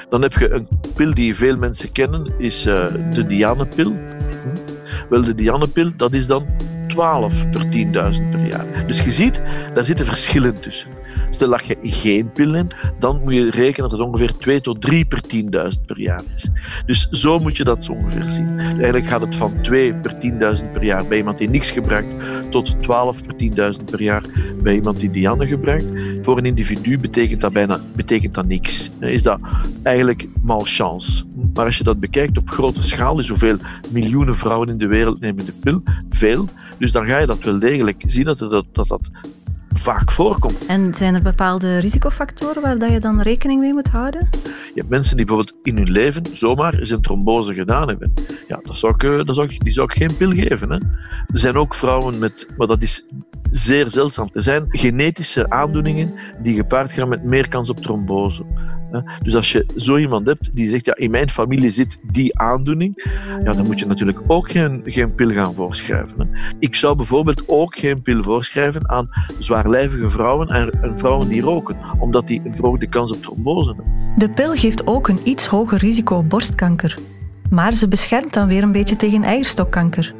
Dan 0.09 0.23
heb 0.23 0.33
je 0.33 0.51
een 0.51 0.69
pil 0.95 1.15
die 1.15 1.37
veel 1.37 1.57
mensen 1.57 1.93
kennen, 1.93 2.33
is 2.39 2.67
uh, 2.67 2.87
de 3.11 3.27
Dianepil. 3.27 3.91
Hm? 3.91 5.09
Wel, 5.09 5.23
de 5.23 5.35
Dianepil, 5.35 5.93
dat 5.97 6.13
is 6.13 6.27
dan 6.27 6.47
12 6.93 7.51
per 7.51 7.65
10.000 7.65 7.71
per 8.31 8.47
jaar. 8.47 8.87
Dus 8.87 9.01
je 9.01 9.11
ziet, 9.11 9.43
daar 9.75 9.85
zitten 9.85 10.07
verschillen 10.07 10.61
tussen. 10.61 10.89
Stel 11.31 11.49
dat 11.49 11.67
je 11.67 11.77
geen 11.83 12.33
pil 12.33 12.51
neemt, 12.51 12.75
dan 12.99 13.21
moet 13.23 13.33
je 13.33 13.51
rekenen 13.51 13.91
dat 13.91 13.99
het 13.99 14.09
ongeveer 14.09 14.37
2 14.37 14.61
tot 14.61 14.81
3 14.81 15.05
per 15.05 15.21
10.000 15.35 15.85
per 15.87 16.01
jaar 16.01 16.23
is. 16.35 16.51
Dus 16.87 17.09
zo 17.11 17.39
moet 17.39 17.57
je 17.57 17.65
dat 17.65 17.85
zo 17.85 17.93
ongeveer 17.93 18.31
zien. 18.31 18.59
Eigenlijk 18.59 19.07
gaat 19.07 19.21
het 19.21 19.37
van 19.37 19.61
2 19.61 19.95
per 19.95 20.15
10.000 20.63 20.73
per 20.73 20.85
jaar 20.85 21.07
bij 21.07 21.19
iemand 21.19 21.39
die 21.39 21.49
niks 21.49 21.71
gebruikt, 21.71 22.09
tot 22.51 22.83
12 22.83 23.23
per 23.23 23.35
10.000 23.79 23.85
per 23.91 24.03
jaar 24.03 24.23
bij 24.63 24.75
iemand 24.75 25.01
die 25.01 25.11
Diane 25.11 25.47
gebruikt. 25.47 25.87
Voor 26.23 26.39
een 26.39 26.47
individu 26.47 26.99
betekent 26.99 27.41
dat 27.41 27.53
bijna 27.53 27.81
betekent 27.95 28.35
dat 28.35 28.47
niks. 28.47 28.91
Is 29.01 29.23
dat 29.23 29.41
eigenlijk 29.83 30.29
malchance. 30.43 31.25
Maar 31.55 31.65
als 31.65 31.79
je 31.79 31.85
dat 31.85 32.01
bekijkt 32.01 32.39
op 32.39 32.51
grote 32.51 32.83
schaal, 32.83 33.15
dus 33.15 33.29
hoeveel 33.29 33.57
miljoenen 33.91 34.37
vrouwen 34.37 34.69
in 34.69 34.77
de 34.77 34.87
wereld 34.87 35.21
nemen 35.21 35.45
de 35.45 35.53
pil, 35.61 35.83
veel, 36.11 36.49
dus 36.83 36.93
dan 36.93 37.07
ga 37.07 37.19
je 37.19 37.27
dat 37.27 37.43
wel 37.43 37.59
degelijk 37.59 38.03
zien 38.07 38.25
dat 38.25 38.39
dat, 38.39 38.67
dat, 38.73 38.89
dat 38.89 39.11
vaak 39.73 40.11
voorkomt. 40.11 40.67
En 40.67 40.95
zijn 40.95 41.15
er 41.15 41.23
bepaalde 41.23 41.79
risicofactoren 41.79 42.63
waar 42.63 42.79
dat 42.79 42.91
je 42.91 43.01
dan 43.01 43.21
rekening 43.21 43.61
mee 43.61 43.73
moet 43.73 43.89
houden? 43.89 44.29
Je 44.45 44.73
hebt 44.75 44.89
mensen 44.89 45.17
die 45.17 45.27
bijvoorbeeld 45.27 45.59
in 45.63 45.77
hun 45.77 45.91
leven 45.91 46.23
zomaar 46.33 46.75
eens 46.75 46.91
een 46.91 47.01
trombose 47.01 47.55
gedaan 47.55 47.89
hebben. 47.89 48.13
Ja, 48.49 48.61
dat 48.63 48.77
zou 48.77 48.95
ik, 48.95 49.03
eh, 49.03 49.25
dat 49.25 49.35
zou 49.35 49.49
ik, 49.51 49.65
die 49.65 49.73
zou 49.73 49.87
ik 49.91 49.97
geen 49.97 50.17
pil 50.17 50.31
geven. 50.31 50.71
Hè. 50.71 50.77
Er 50.77 51.39
zijn 51.39 51.57
ook 51.57 51.75
vrouwen 51.75 52.19
met, 52.19 52.47
maar 52.57 52.67
dat 52.67 52.83
is 52.83 53.05
zeer 53.51 53.91
zeldzaam. 53.91 54.29
Er 54.33 54.43
zijn 54.43 54.65
genetische 54.69 55.51
aandoeningen 55.51 56.15
die 56.43 56.55
gepaard 56.55 56.93
gaan 56.93 57.09
met 57.09 57.25
meer 57.25 57.49
kans 57.49 57.71
op 57.71 57.81
trombose. 57.81 58.45
Dus 59.23 59.37
als 59.37 59.53
je 59.53 59.67
zo 59.77 59.97
iemand 59.97 60.27
hebt 60.27 60.51
die 60.53 60.69
zegt, 60.69 60.85
ja, 60.85 60.97
in 60.97 61.11
mijn 61.11 61.31
familie 61.31 61.71
zit 61.71 61.99
die 62.03 62.39
aandoening, 62.39 63.05
ja, 63.45 63.53
dan 63.53 63.67
moet 63.67 63.79
je 63.79 63.87
natuurlijk 63.87 64.21
ook 64.27 64.51
geen, 64.51 64.81
geen 64.85 65.15
pil 65.15 65.31
gaan 65.31 65.55
voorschrijven. 65.55 66.31
Ik 66.59 66.75
zou 66.75 66.97
bijvoorbeeld 66.97 67.43
ook 67.47 67.77
geen 67.77 68.03
pil 68.03 68.23
voorschrijven 68.23 68.91
aan 68.91 69.09
zwaarlijvige 69.39 70.11
vrouwen 70.11 70.49
en, 70.49 70.99
vrouwen 70.99 71.29
die 71.29 71.43
roken, 71.43 71.77
omdat 71.99 72.27
die 72.27 72.41
een 72.45 72.55
verhoogde 72.55 72.89
kans 72.89 73.13
op 73.13 73.23
trombose 73.23 73.75
hebben. 73.75 73.93
De 74.17 74.31
pil 74.31 74.53
geeft 74.53 74.87
ook 74.87 75.09
een 75.09 75.21
iets 75.25 75.47
hoger 75.47 75.79
risico 75.79 76.17
op 76.17 76.29
borstkanker. 76.29 76.99
Maar 77.51 77.73
ze 77.73 77.89
beschermt 77.89 78.33
dan 78.33 78.49
weer 78.49 78.63
een 78.63 78.73
beetje 78.73 78.97
tegen 78.97 79.23
eierstokkanker. 79.23 80.15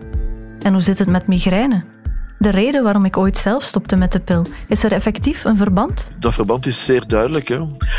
En 0.63 0.73
hoe 0.73 0.83
zit 0.83 0.99
het 0.99 1.09
met 1.09 1.27
migraine? 1.27 1.85
De 2.43 2.51
reden 2.51 2.83
waarom 2.83 3.05
ik 3.05 3.17
ooit 3.17 3.39
zelf 3.39 3.63
stopte 3.63 3.97
met 3.97 4.13
de 4.13 4.21
pil. 4.21 4.47
Is 4.69 4.85
er 4.85 4.93
effectief 4.93 5.45
een 5.45 5.57
verband? 5.57 6.11
Dat 6.19 6.35
verband 6.35 6.67
is 6.67 6.85
zeer 6.85 7.07
duidelijk. 7.07 7.49
Hè? 7.49 7.59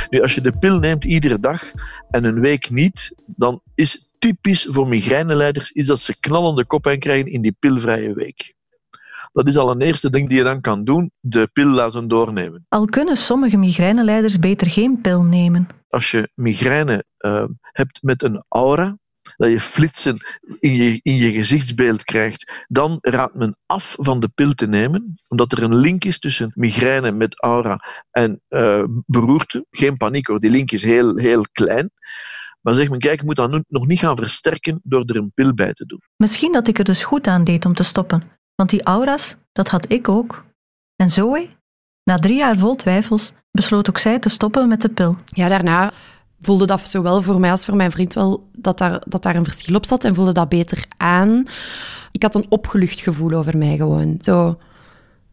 Nu, 0.09 0.21
als 0.21 0.35
je 0.35 0.41
de 0.41 0.57
pil 0.59 0.79
neemt 0.79 1.03
iedere 1.03 1.39
dag 1.39 1.71
en 2.09 2.23
een 2.23 2.39
week 2.39 2.69
niet, 2.69 3.11
dan 3.35 3.61
is 3.75 4.11
typisch 4.19 4.67
voor 4.69 4.87
migraineleiders 4.87 5.71
is 5.71 5.85
dat 5.85 5.99
ze 5.99 6.19
knallende 6.19 6.65
kop 6.65 6.95
krijgen 6.99 7.31
in 7.31 7.41
die 7.41 7.55
pilvrije 7.59 8.13
week. 8.13 8.53
Dat 9.33 9.47
is 9.47 9.57
al 9.57 9.71
een 9.71 9.81
eerste 9.81 10.09
ding 10.09 10.27
die 10.29 10.37
je 10.37 10.43
dan 10.43 10.61
kan 10.61 10.83
doen, 10.83 11.11
de 11.19 11.49
pil 11.53 11.67
laten 11.67 12.07
doornemen. 12.07 12.65
Al 12.69 12.85
kunnen 12.85 13.17
sommige 13.17 13.57
migraineleiders 13.57 14.39
beter 14.39 14.69
geen 14.69 15.01
pil 15.01 15.23
nemen. 15.23 15.67
Als 15.89 16.11
je 16.11 16.29
migraine 16.35 17.03
uh, 17.19 17.43
hebt 17.61 17.99
met 18.01 18.23
een 18.23 18.43
aura, 18.47 18.97
dat 19.43 19.51
je 19.51 19.59
flitsen 19.59 20.17
in 20.59 20.75
je, 20.75 20.99
in 21.01 21.15
je 21.15 21.31
gezichtsbeeld 21.31 22.03
krijgt, 22.03 22.65
dan 22.67 22.97
raadt 23.01 23.35
men 23.35 23.57
af 23.65 23.95
van 23.99 24.19
de 24.19 24.27
pil 24.27 24.53
te 24.53 24.67
nemen, 24.67 25.19
omdat 25.27 25.51
er 25.51 25.63
een 25.63 25.75
link 25.75 26.03
is 26.03 26.19
tussen 26.19 26.51
migraine 26.55 27.11
met 27.11 27.41
aura 27.41 27.79
en 28.11 28.41
uh, 28.49 28.83
beroerte. 29.05 29.65
Geen 29.69 29.97
paniek 29.97 30.27
hoor, 30.27 30.39
die 30.39 30.49
link 30.49 30.71
is 30.71 30.83
heel, 30.83 31.17
heel 31.17 31.45
klein. 31.51 31.91
Maar 32.61 32.73
zeg 32.73 32.89
men, 32.89 32.99
kijk, 32.99 33.19
ik 33.19 33.25
moet 33.25 33.35
dat 33.35 33.63
nog 33.67 33.87
niet 33.87 33.99
gaan 33.99 34.17
versterken 34.17 34.79
door 34.83 35.03
er 35.05 35.15
een 35.15 35.31
pil 35.33 35.53
bij 35.53 35.73
te 35.73 35.85
doen. 35.85 36.01
Misschien 36.17 36.51
dat 36.51 36.67
ik 36.67 36.77
er 36.77 36.83
dus 36.83 37.03
goed 37.03 37.27
aan 37.27 37.43
deed 37.43 37.65
om 37.65 37.73
te 37.73 37.83
stoppen. 37.83 38.23
Want 38.55 38.69
die 38.69 38.83
aura's, 38.83 39.35
dat 39.51 39.67
had 39.67 39.91
ik 39.91 40.09
ook. 40.09 40.45
En 40.95 41.09
Zoe, 41.09 41.49
na 42.03 42.17
drie 42.17 42.37
jaar 42.37 42.57
vol 42.57 42.75
twijfels, 42.75 43.33
besloot 43.51 43.89
ook 43.89 43.97
zij 43.97 44.19
te 44.19 44.29
stoppen 44.29 44.67
met 44.67 44.81
de 44.81 44.89
pil. 44.89 45.17
Ja, 45.25 45.47
daarna 45.47 45.91
voelde 46.45 46.65
dat 46.65 46.89
zowel 46.89 47.21
voor 47.21 47.39
mij 47.39 47.51
als 47.51 47.65
voor 47.65 47.75
mijn 47.75 47.91
vriend 47.91 48.13
wel 48.13 48.49
dat 48.53 48.77
daar, 48.77 49.01
dat 49.07 49.23
daar 49.23 49.35
een 49.35 49.43
verschil 49.43 49.75
op 49.75 49.85
zat 49.85 50.03
en 50.03 50.15
voelde 50.15 50.31
dat 50.31 50.49
beter 50.49 50.85
aan. 50.97 51.43
Ik 52.11 52.23
had 52.23 52.35
een 52.35 52.45
opgelucht 52.49 52.99
gevoel 52.99 53.31
over 53.31 53.57
mij 53.57 53.77
gewoon. 53.77 54.17
Zo, 54.21 54.57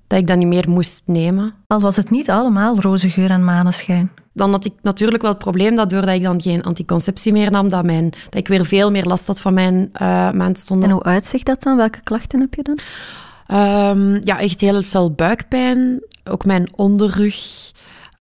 dat 0.07 0.19
ik 0.19 0.27
dat 0.27 0.37
niet 0.37 0.47
meer 0.47 0.69
moest 0.69 1.03
nemen. 1.05 1.55
Al 1.67 1.81
was 1.81 1.97
het 1.97 2.11
niet 2.11 2.31
allemaal 2.31 2.81
roze 2.81 3.11
geur 3.11 3.31
en 3.31 3.45
maneschijn. 3.45 4.11
Dan 4.33 4.51
had 4.51 4.65
ik 4.65 4.73
natuurlijk 4.83 5.23
wel 5.23 5.31
het 5.31 5.41
probleem 5.41 5.77
dat 5.77 5.91
doordat 5.91 6.15
ik 6.15 6.23
dan 6.23 6.41
geen 6.41 6.63
anticonceptie 6.63 7.33
meer 7.33 7.51
nam, 7.51 7.69
dat, 7.69 7.85
mijn, 7.85 8.11
dat 8.11 8.35
ik 8.35 8.49
weer 8.49 8.65
veel 8.65 8.91
meer 8.91 9.05
last 9.05 9.27
had 9.27 9.41
van 9.41 9.55
mijn 9.55 9.75
uh, 9.75 10.31
maandstonden. 10.31 10.89
En 10.89 10.95
hoe 10.95 11.05
uitzicht 11.05 11.47
dat 11.47 11.63
dan? 11.63 11.77
Welke 11.77 12.01
klachten 12.01 12.41
heb 12.41 12.55
je 12.55 12.63
dan? 12.63 12.79
Um, 13.59 14.21
ja, 14.25 14.41
echt 14.41 14.61
heel 14.61 14.83
veel 14.83 15.13
buikpijn. 15.13 16.03
Ook 16.25 16.45
mijn 16.45 16.69
onderrug, 16.77 17.71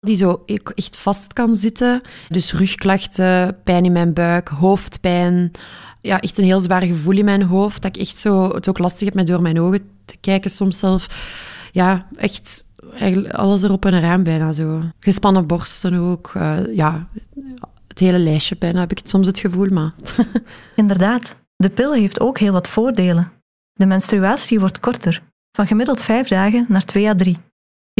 die 0.06 0.16
zo 0.16 0.42
echt 0.74 0.96
vast 0.96 1.32
kan 1.32 1.54
zitten. 1.54 2.00
Dus 2.28 2.52
rugklachten, 2.52 3.58
pijn 3.64 3.84
in 3.84 3.92
mijn 3.92 4.12
buik, 4.12 4.48
hoofdpijn. 4.48 5.50
Ja, 6.00 6.20
echt 6.20 6.38
een 6.38 6.44
heel 6.44 6.60
zwaar 6.60 6.82
gevoel 6.82 7.16
in 7.16 7.24
mijn 7.24 7.42
hoofd. 7.42 7.82
Dat 7.82 7.96
ik 7.96 8.02
echt 8.02 8.18
zo, 8.18 8.54
het 8.54 8.68
ook 8.68 8.78
lastig 8.78 9.04
heb 9.04 9.14
met 9.14 9.26
door 9.26 9.42
mijn 9.42 9.60
ogen 9.60 9.80
te 10.04 10.16
kijken 10.20 10.50
soms 10.50 10.78
zelf. 10.78 11.06
Ja, 11.72 12.06
echt 12.16 12.64
alles 13.30 13.62
erop 13.62 13.84
en 13.84 13.94
eraan 13.94 14.22
bijna 14.22 14.52
zo. 14.52 14.82
Gespannen 15.00 15.46
borsten 15.46 15.94
ook. 15.94 16.32
Uh, 16.36 16.58
ja, 16.74 17.08
het 17.88 17.98
hele 17.98 18.18
lijstje 18.18 18.56
bijna 18.58 18.80
heb 18.80 18.90
ik 18.90 18.98
het 18.98 19.08
soms 19.08 19.26
het 19.26 19.38
gevoel, 19.38 19.68
maar... 19.68 19.92
Inderdaad, 20.74 21.34
de 21.56 21.70
pil 21.70 21.94
heeft 21.94 22.20
ook 22.20 22.38
heel 22.38 22.52
wat 22.52 22.68
voordelen. 22.68 23.32
De 23.72 23.86
menstruatie 23.86 24.60
wordt 24.60 24.78
korter, 24.78 25.22
van 25.52 25.66
gemiddeld 25.66 26.02
vijf 26.02 26.28
dagen 26.28 26.66
naar 26.68 26.84
twee 26.84 27.08
à 27.08 27.14
drie. 27.14 27.38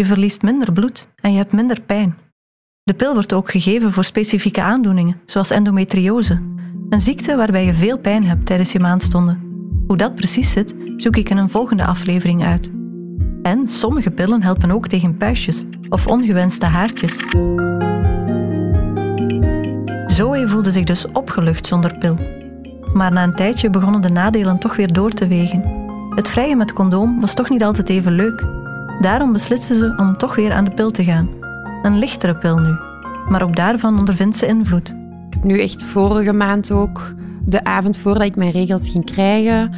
Je 0.01 0.05
verliest 0.05 0.43
minder 0.43 0.73
bloed 0.73 1.09
en 1.21 1.31
je 1.31 1.37
hebt 1.37 1.53
minder 1.53 1.81
pijn. 1.81 2.17
De 2.83 2.95
pil 2.95 3.13
wordt 3.15 3.33
ook 3.33 3.51
gegeven 3.51 3.93
voor 3.93 4.05
specifieke 4.05 4.63
aandoeningen, 4.63 5.21
zoals 5.27 5.51
endometriose, 5.51 6.43
een 6.89 7.01
ziekte 7.01 7.37
waarbij 7.37 7.65
je 7.65 7.75
veel 7.75 7.99
pijn 7.99 8.25
hebt 8.25 8.47
tijdens 8.47 8.73
je 8.73 8.81
maandstonden. 8.81 9.41
Hoe 9.87 9.97
dat 9.97 10.15
precies 10.15 10.51
zit, 10.51 10.75
zoek 10.97 11.17
ik 11.17 11.31
in 11.31 11.37
een 11.37 11.51
volgende 11.51 11.85
aflevering 11.85 12.45
uit. 12.45 12.71
En 13.43 13.69
sommige 13.69 14.11
pillen 14.11 14.43
helpen 14.43 14.71
ook 14.71 14.89
tegen 14.89 15.17
puistjes 15.17 15.65
of 15.89 16.07
ongewenste 16.07 16.67
haartjes. 16.67 17.17
Zoe 20.07 20.49
voelde 20.49 20.71
zich 20.73 20.85
dus 20.85 21.07
opgelucht 21.13 21.67
zonder 21.67 21.99
pil. 21.99 22.19
Maar 22.95 23.13
na 23.13 23.23
een 23.23 23.35
tijdje 23.35 23.71
begonnen 23.71 24.01
de 24.01 24.11
nadelen 24.11 24.59
toch 24.59 24.77
weer 24.77 24.93
door 24.93 25.11
te 25.11 25.27
wegen. 25.27 25.63
Het 26.15 26.29
vrijen 26.29 26.59
met 26.59 26.73
condoom 26.73 27.21
was 27.21 27.35
toch 27.35 27.49
niet 27.49 27.63
altijd 27.63 27.89
even 27.89 28.13
leuk. 28.13 28.56
Daarom 29.01 29.33
besliste 29.33 29.75
ze 29.75 29.95
om 29.97 30.17
toch 30.17 30.37
weer 30.37 30.53
aan 30.53 30.65
de 30.65 30.71
pil 30.71 30.91
te 30.91 31.05
gaan. 31.05 31.29
Een 31.83 31.99
lichtere 31.99 32.39
pil 32.39 32.59
nu, 32.59 32.75
maar 33.29 33.43
ook 33.43 33.57
daarvan 33.57 33.99
ondervindt 33.99 34.37
ze 34.37 34.47
invloed. 34.47 34.89
Ik 34.89 35.35
heb 35.35 35.45
nu 35.45 35.61
echt 35.61 35.85
vorige 35.85 36.33
maand 36.33 36.71
ook, 36.71 37.15
de 37.45 37.65
avond 37.65 37.97
voordat 37.97 38.23
ik 38.23 38.37
mijn 38.37 38.51
regels 38.51 38.89
ging 38.89 39.05
krijgen, 39.05 39.73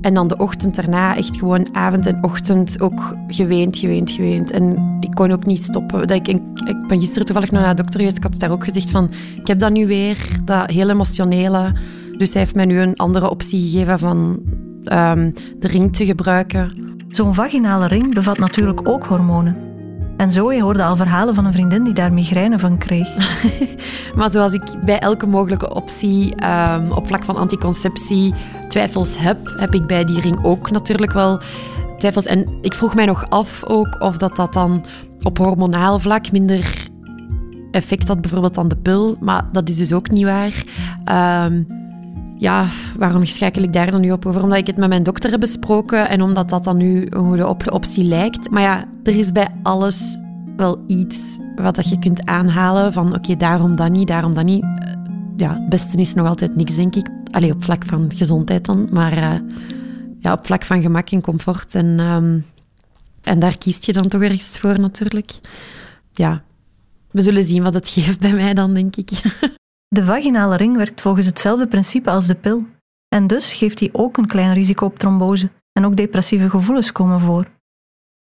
en 0.00 0.14
dan 0.14 0.28
de 0.28 0.36
ochtend 0.36 0.78
erna 0.78 1.16
echt 1.16 1.36
gewoon 1.36 1.74
avond 1.74 2.06
en 2.06 2.24
ochtend 2.24 2.80
ook 2.80 3.16
geweend, 3.28 3.76
geweend, 3.76 4.10
geweend. 4.10 4.50
En 4.50 4.96
ik 5.00 5.10
kon 5.10 5.32
ook 5.32 5.46
niet 5.46 5.62
stoppen. 5.62 6.06
Dat 6.06 6.28
ik, 6.28 6.28
ik 6.28 6.86
ben 6.88 7.00
gisteren 7.00 7.24
toevallig 7.24 7.50
naar 7.50 7.68
de 7.68 7.74
dokter 7.74 8.00
geweest. 8.00 8.16
Ik 8.16 8.22
had 8.22 8.40
daar 8.40 8.50
ook 8.50 8.64
gezegd 8.64 8.90
van, 8.90 9.10
ik 9.40 9.46
heb 9.46 9.58
dat 9.58 9.70
nu 9.70 9.86
weer, 9.86 10.16
dat 10.44 10.70
heel 10.70 10.90
emotionele. 10.90 11.74
Dus 12.16 12.32
hij 12.32 12.42
heeft 12.42 12.54
mij 12.54 12.64
nu 12.64 12.80
een 12.80 12.96
andere 12.96 13.30
optie 13.30 13.70
gegeven 13.70 13.98
van 13.98 14.40
um, 14.84 15.34
de 15.58 15.68
ring 15.68 15.96
te 15.96 16.04
gebruiken. 16.04 16.96
Zo'n 17.08 17.34
vaginale 17.34 17.86
ring 17.86 18.14
bevat 18.14 18.38
natuurlijk 18.38 18.88
ook 18.88 19.04
hormonen. 19.04 19.56
En 20.16 20.30
Zoe 20.30 20.62
hoorde 20.62 20.84
al 20.84 20.96
verhalen 20.96 21.34
van 21.34 21.44
een 21.44 21.52
vriendin 21.52 21.84
die 21.84 21.94
daar 21.94 22.12
migraine 22.12 22.58
van 22.58 22.78
kreeg. 22.78 23.08
maar 24.16 24.30
zoals 24.30 24.52
ik 24.52 24.62
bij 24.84 24.98
elke 24.98 25.26
mogelijke 25.26 25.74
optie 25.74 26.34
um, 26.46 26.92
op 26.92 27.06
vlak 27.06 27.24
van 27.24 27.36
anticonceptie 27.36 28.34
twijfels 28.68 29.18
heb, 29.18 29.54
heb 29.56 29.74
ik 29.74 29.86
bij 29.86 30.04
die 30.04 30.20
ring 30.20 30.44
ook 30.44 30.70
natuurlijk 30.70 31.12
wel 31.12 31.40
twijfels. 31.98 32.24
En 32.24 32.58
ik 32.60 32.74
vroeg 32.74 32.94
mij 32.94 33.06
nog 33.06 33.28
af 33.28 33.64
ook 33.64 34.00
of 34.00 34.16
dat, 34.16 34.36
dat 34.36 34.52
dan 34.52 34.84
op 35.22 35.38
hormonaal 35.38 35.98
vlak 35.98 36.32
minder 36.32 36.86
effect 37.70 38.08
had, 38.08 38.20
bijvoorbeeld 38.20 38.54
dan 38.54 38.68
de 38.68 38.76
pil. 38.76 39.16
Maar 39.20 39.44
dat 39.52 39.68
is 39.68 39.76
dus 39.76 39.92
ook 39.92 40.10
niet 40.10 40.24
waar. 40.24 40.64
Um, 41.44 41.77
ja, 42.38 42.68
waarom 42.96 43.24
schakel 43.24 43.62
ik 43.62 43.72
daar 43.72 43.90
dan 43.90 44.00
nu 44.00 44.10
op 44.10 44.26
over? 44.26 44.42
Omdat 44.42 44.58
ik 44.58 44.66
het 44.66 44.76
met 44.76 44.88
mijn 44.88 45.02
dokter 45.02 45.30
heb 45.30 45.40
besproken 45.40 46.08
en 46.08 46.22
omdat 46.22 46.48
dat 46.48 46.64
dan 46.64 46.76
nu 46.76 47.06
een 47.10 47.24
goede 47.24 47.72
optie 47.72 48.04
lijkt. 48.04 48.50
Maar 48.50 48.62
ja, 48.62 48.84
er 49.02 49.18
is 49.18 49.32
bij 49.32 49.48
alles 49.62 50.18
wel 50.56 50.84
iets 50.86 51.18
wat 51.56 51.74
dat 51.74 51.88
je 51.88 51.98
kunt 51.98 52.26
aanhalen 52.26 52.92
van 52.92 53.14
oké, 53.14 53.36
daarom 53.36 53.76
dan 53.76 53.92
niet, 53.92 54.08
daarom 54.08 54.34
dan 54.34 54.44
niet. 54.44 54.62
Eh, 54.62 54.92
ja, 55.36 55.52
het 55.54 55.68
beste 55.68 55.96
is 55.96 56.14
nog 56.14 56.26
altijd 56.26 56.56
niks, 56.56 56.74
denk 56.74 56.94
ik. 56.94 57.08
Alleen 57.30 57.52
op 57.52 57.64
vlak 57.64 57.84
van 57.84 58.10
gezondheid 58.14 58.66
dan, 58.66 58.88
maar 58.90 59.12
uh, 59.12 59.34
ja, 60.20 60.32
op 60.32 60.46
vlak 60.46 60.64
van 60.64 60.82
gemak 60.82 61.10
en 61.10 61.20
comfort. 61.20 61.74
En, 61.74 62.00
um, 62.00 62.46
en 63.22 63.38
daar 63.38 63.58
kiest 63.58 63.84
je 63.84 63.92
dan 63.92 64.08
toch 64.08 64.22
ergens 64.22 64.58
voor 64.58 64.80
natuurlijk. 64.80 65.40
Ja, 66.12 66.42
we 67.10 67.20
zullen 67.20 67.44
zien 67.44 67.62
wat 67.62 67.74
het 67.74 67.88
geeft 67.88 68.20
bij 68.20 68.32
mij 68.32 68.54
dan, 68.54 68.74
denk 68.74 68.96
ik. 68.96 69.10
De 69.88 70.04
vaginale 70.04 70.56
ring 70.56 70.76
werkt 70.76 71.00
volgens 71.00 71.26
hetzelfde 71.26 71.66
principe 71.66 72.10
als 72.10 72.26
de 72.26 72.34
pil. 72.34 72.66
En 73.08 73.26
dus 73.26 73.52
geeft 73.52 73.78
die 73.78 73.94
ook 73.94 74.16
een 74.16 74.26
klein 74.26 74.54
risico 74.54 74.86
op 74.86 74.98
trombose 74.98 75.50
en 75.72 75.84
ook 75.84 75.96
depressieve 75.96 76.50
gevoelens 76.50 76.92
komen 76.92 77.20
voor. 77.20 77.46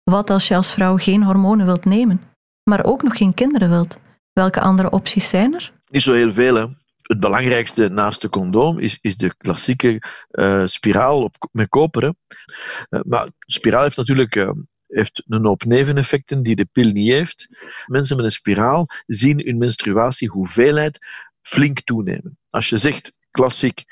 Wat 0.03 0.29
als 0.29 0.47
je 0.47 0.55
als 0.55 0.73
vrouw 0.73 0.97
geen 0.97 1.23
hormonen 1.23 1.65
wilt 1.65 1.85
nemen, 1.85 2.21
maar 2.63 2.85
ook 2.85 3.03
nog 3.03 3.17
geen 3.17 3.33
kinderen 3.33 3.69
wilt? 3.69 3.97
Welke 4.33 4.59
andere 4.59 4.89
opties 4.89 5.29
zijn 5.29 5.53
er? 5.53 5.73
Niet 5.89 6.01
zo 6.01 6.13
heel 6.13 6.31
veel. 6.31 6.55
Hè. 6.55 6.65
Het 7.01 7.19
belangrijkste 7.19 7.89
naast 7.89 8.21
de 8.21 8.29
condoom 8.29 8.79
is, 8.79 8.97
is 9.01 9.17
de 9.17 9.35
klassieke 9.37 10.01
uh, 10.31 10.65
spiraal 10.65 11.23
op, 11.23 11.49
met 11.51 11.69
koper. 11.69 12.03
Uh, 12.03 12.99
maar 13.05 13.27
spiraal 13.39 13.83
heeft 13.83 13.97
natuurlijk 13.97 14.35
uh, 14.35 14.49
heeft 14.87 15.23
een 15.27 15.45
hoop 15.45 15.63
neveneffecten 15.63 16.43
die 16.43 16.55
de 16.55 16.67
pil 16.71 16.91
niet 16.91 17.11
heeft. 17.11 17.47
Mensen 17.85 18.15
met 18.15 18.25
een 18.25 18.31
spiraal 18.31 18.87
zien 19.05 19.41
hun 19.45 19.57
menstruatiehoeveelheid 19.57 20.99
flink 21.43 21.81
toenemen. 21.81 22.37
Als 22.49 22.69
je 22.69 22.77
zegt, 22.77 23.11
klassiek, 23.31 23.83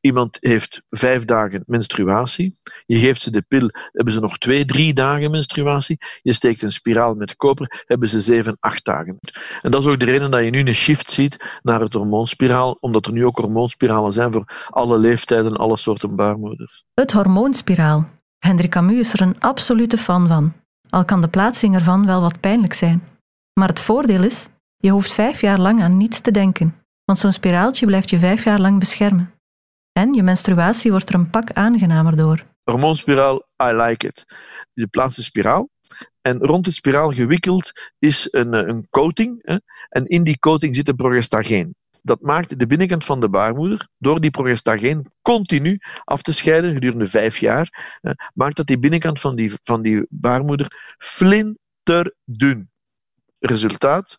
iemand 0.00 0.36
heeft 0.40 0.82
vijf 0.90 1.24
dagen 1.24 1.62
menstruatie, 1.66 2.58
je 2.86 2.98
geeft 2.98 3.22
ze 3.22 3.30
de 3.30 3.42
pil, 3.48 3.70
hebben 3.92 4.12
ze 4.12 4.20
nog 4.20 4.38
twee, 4.38 4.64
drie 4.64 4.94
dagen 4.94 5.30
menstruatie, 5.30 5.98
je 6.22 6.32
steekt 6.32 6.62
een 6.62 6.72
spiraal 6.72 7.14
met 7.14 7.36
koper, 7.36 7.84
hebben 7.86 8.08
ze 8.08 8.20
zeven, 8.20 8.56
acht 8.60 8.84
dagen. 8.84 9.18
En 9.62 9.70
dat 9.70 9.82
is 9.82 9.88
ook 9.88 9.98
de 9.98 10.04
reden 10.04 10.30
dat 10.30 10.44
je 10.44 10.50
nu 10.50 10.58
een 10.58 10.74
shift 10.74 11.10
ziet 11.10 11.58
naar 11.62 11.80
het 11.80 11.92
hormoonspiraal, 11.92 12.76
omdat 12.80 13.06
er 13.06 13.12
nu 13.12 13.24
ook 13.24 13.38
hormoonspiralen 13.38 14.12
zijn 14.12 14.32
voor 14.32 14.66
alle 14.68 14.98
leeftijden, 14.98 15.56
alle 15.56 15.76
soorten 15.76 16.16
baarmoeders. 16.16 16.84
Het 16.94 17.12
hormoonspiraal. 17.12 18.08
Hendrik 18.38 18.70
Camus 18.70 18.98
is 18.98 19.12
er 19.12 19.20
een 19.20 19.40
absolute 19.40 19.98
fan 19.98 20.28
van, 20.28 20.52
al 20.90 21.04
kan 21.04 21.20
de 21.20 21.28
plaatsing 21.28 21.74
ervan 21.74 22.06
wel 22.06 22.20
wat 22.20 22.40
pijnlijk 22.40 22.72
zijn. 22.72 23.02
Maar 23.52 23.68
het 23.68 23.80
voordeel 23.80 24.22
is, 24.22 24.46
je 24.76 24.90
hoeft 24.90 25.12
vijf 25.12 25.40
jaar 25.40 25.58
lang 25.58 25.80
aan 25.82 25.96
niets 25.96 26.20
te 26.20 26.30
denken. 26.30 26.74
Want 27.08 27.20
zo'n 27.20 27.32
spiraaltje 27.32 27.86
blijft 27.86 28.10
je 28.10 28.18
vijf 28.18 28.44
jaar 28.44 28.60
lang 28.60 28.78
beschermen. 28.78 29.34
En 29.92 30.14
je 30.14 30.22
menstruatie 30.22 30.90
wordt 30.90 31.08
er 31.08 31.14
een 31.14 31.30
pak 31.30 31.52
aangenamer 31.52 32.16
door. 32.16 32.44
Hormoonspiraal, 32.62 33.46
I 33.62 33.72
like 33.72 34.06
it. 34.06 34.24
Je 34.72 34.86
plaatst 34.86 35.18
een 35.18 35.24
spiraal 35.24 35.68
en 36.20 36.38
rond 36.38 36.64
de 36.64 36.70
spiraal 36.70 37.12
gewikkeld 37.12 37.72
is 37.98 38.28
een, 38.30 38.54
eh, 38.54 38.66
een 38.66 38.86
coating. 38.90 39.38
Hè? 39.42 39.56
En 39.88 40.06
in 40.06 40.24
die 40.24 40.38
coating 40.38 40.74
zit 40.76 40.88
een 40.88 40.96
progestageen. 40.96 41.74
Dat 42.02 42.20
maakt 42.20 42.58
de 42.58 42.66
binnenkant 42.66 43.04
van 43.04 43.20
de 43.20 43.28
baarmoeder, 43.28 43.88
door 43.98 44.20
die 44.20 44.30
progestageen 44.30 45.12
continu 45.22 45.78
af 46.04 46.22
te 46.22 46.32
scheiden 46.32 46.72
gedurende 46.72 47.06
vijf 47.06 47.38
jaar, 47.38 47.96
hè, 48.00 48.10
maakt 48.34 48.56
dat 48.56 48.66
die 48.66 48.78
binnenkant 48.78 49.20
van 49.20 49.36
die, 49.36 49.52
van 49.62 49.82
die 49.82 50.06
baarmoeder 50.08 50.94
flinterdun. 50.98 52.70
Resultaat, 53.38 54.18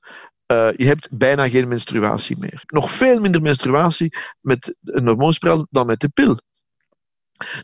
uh, 0.52 0.68
je 0.76 0.86
hebt 0.86 1.08
bijna 1.12 1.50
geen 1.50 1.68
menstruatie 1.68 2.38
meer. 2.38 2.62
Nog 2.66 2.92
veel 2.92 3.20
minder 3.20 3.42
menstruatie 3.42 4.18
met 4.42 4.76
een 4.84 5.08
hormoonspiraal 5.08 5.68
dan 5.70 5.86
met 5.86 6.00
de 6.00 6.10
pil. 6.10 6.40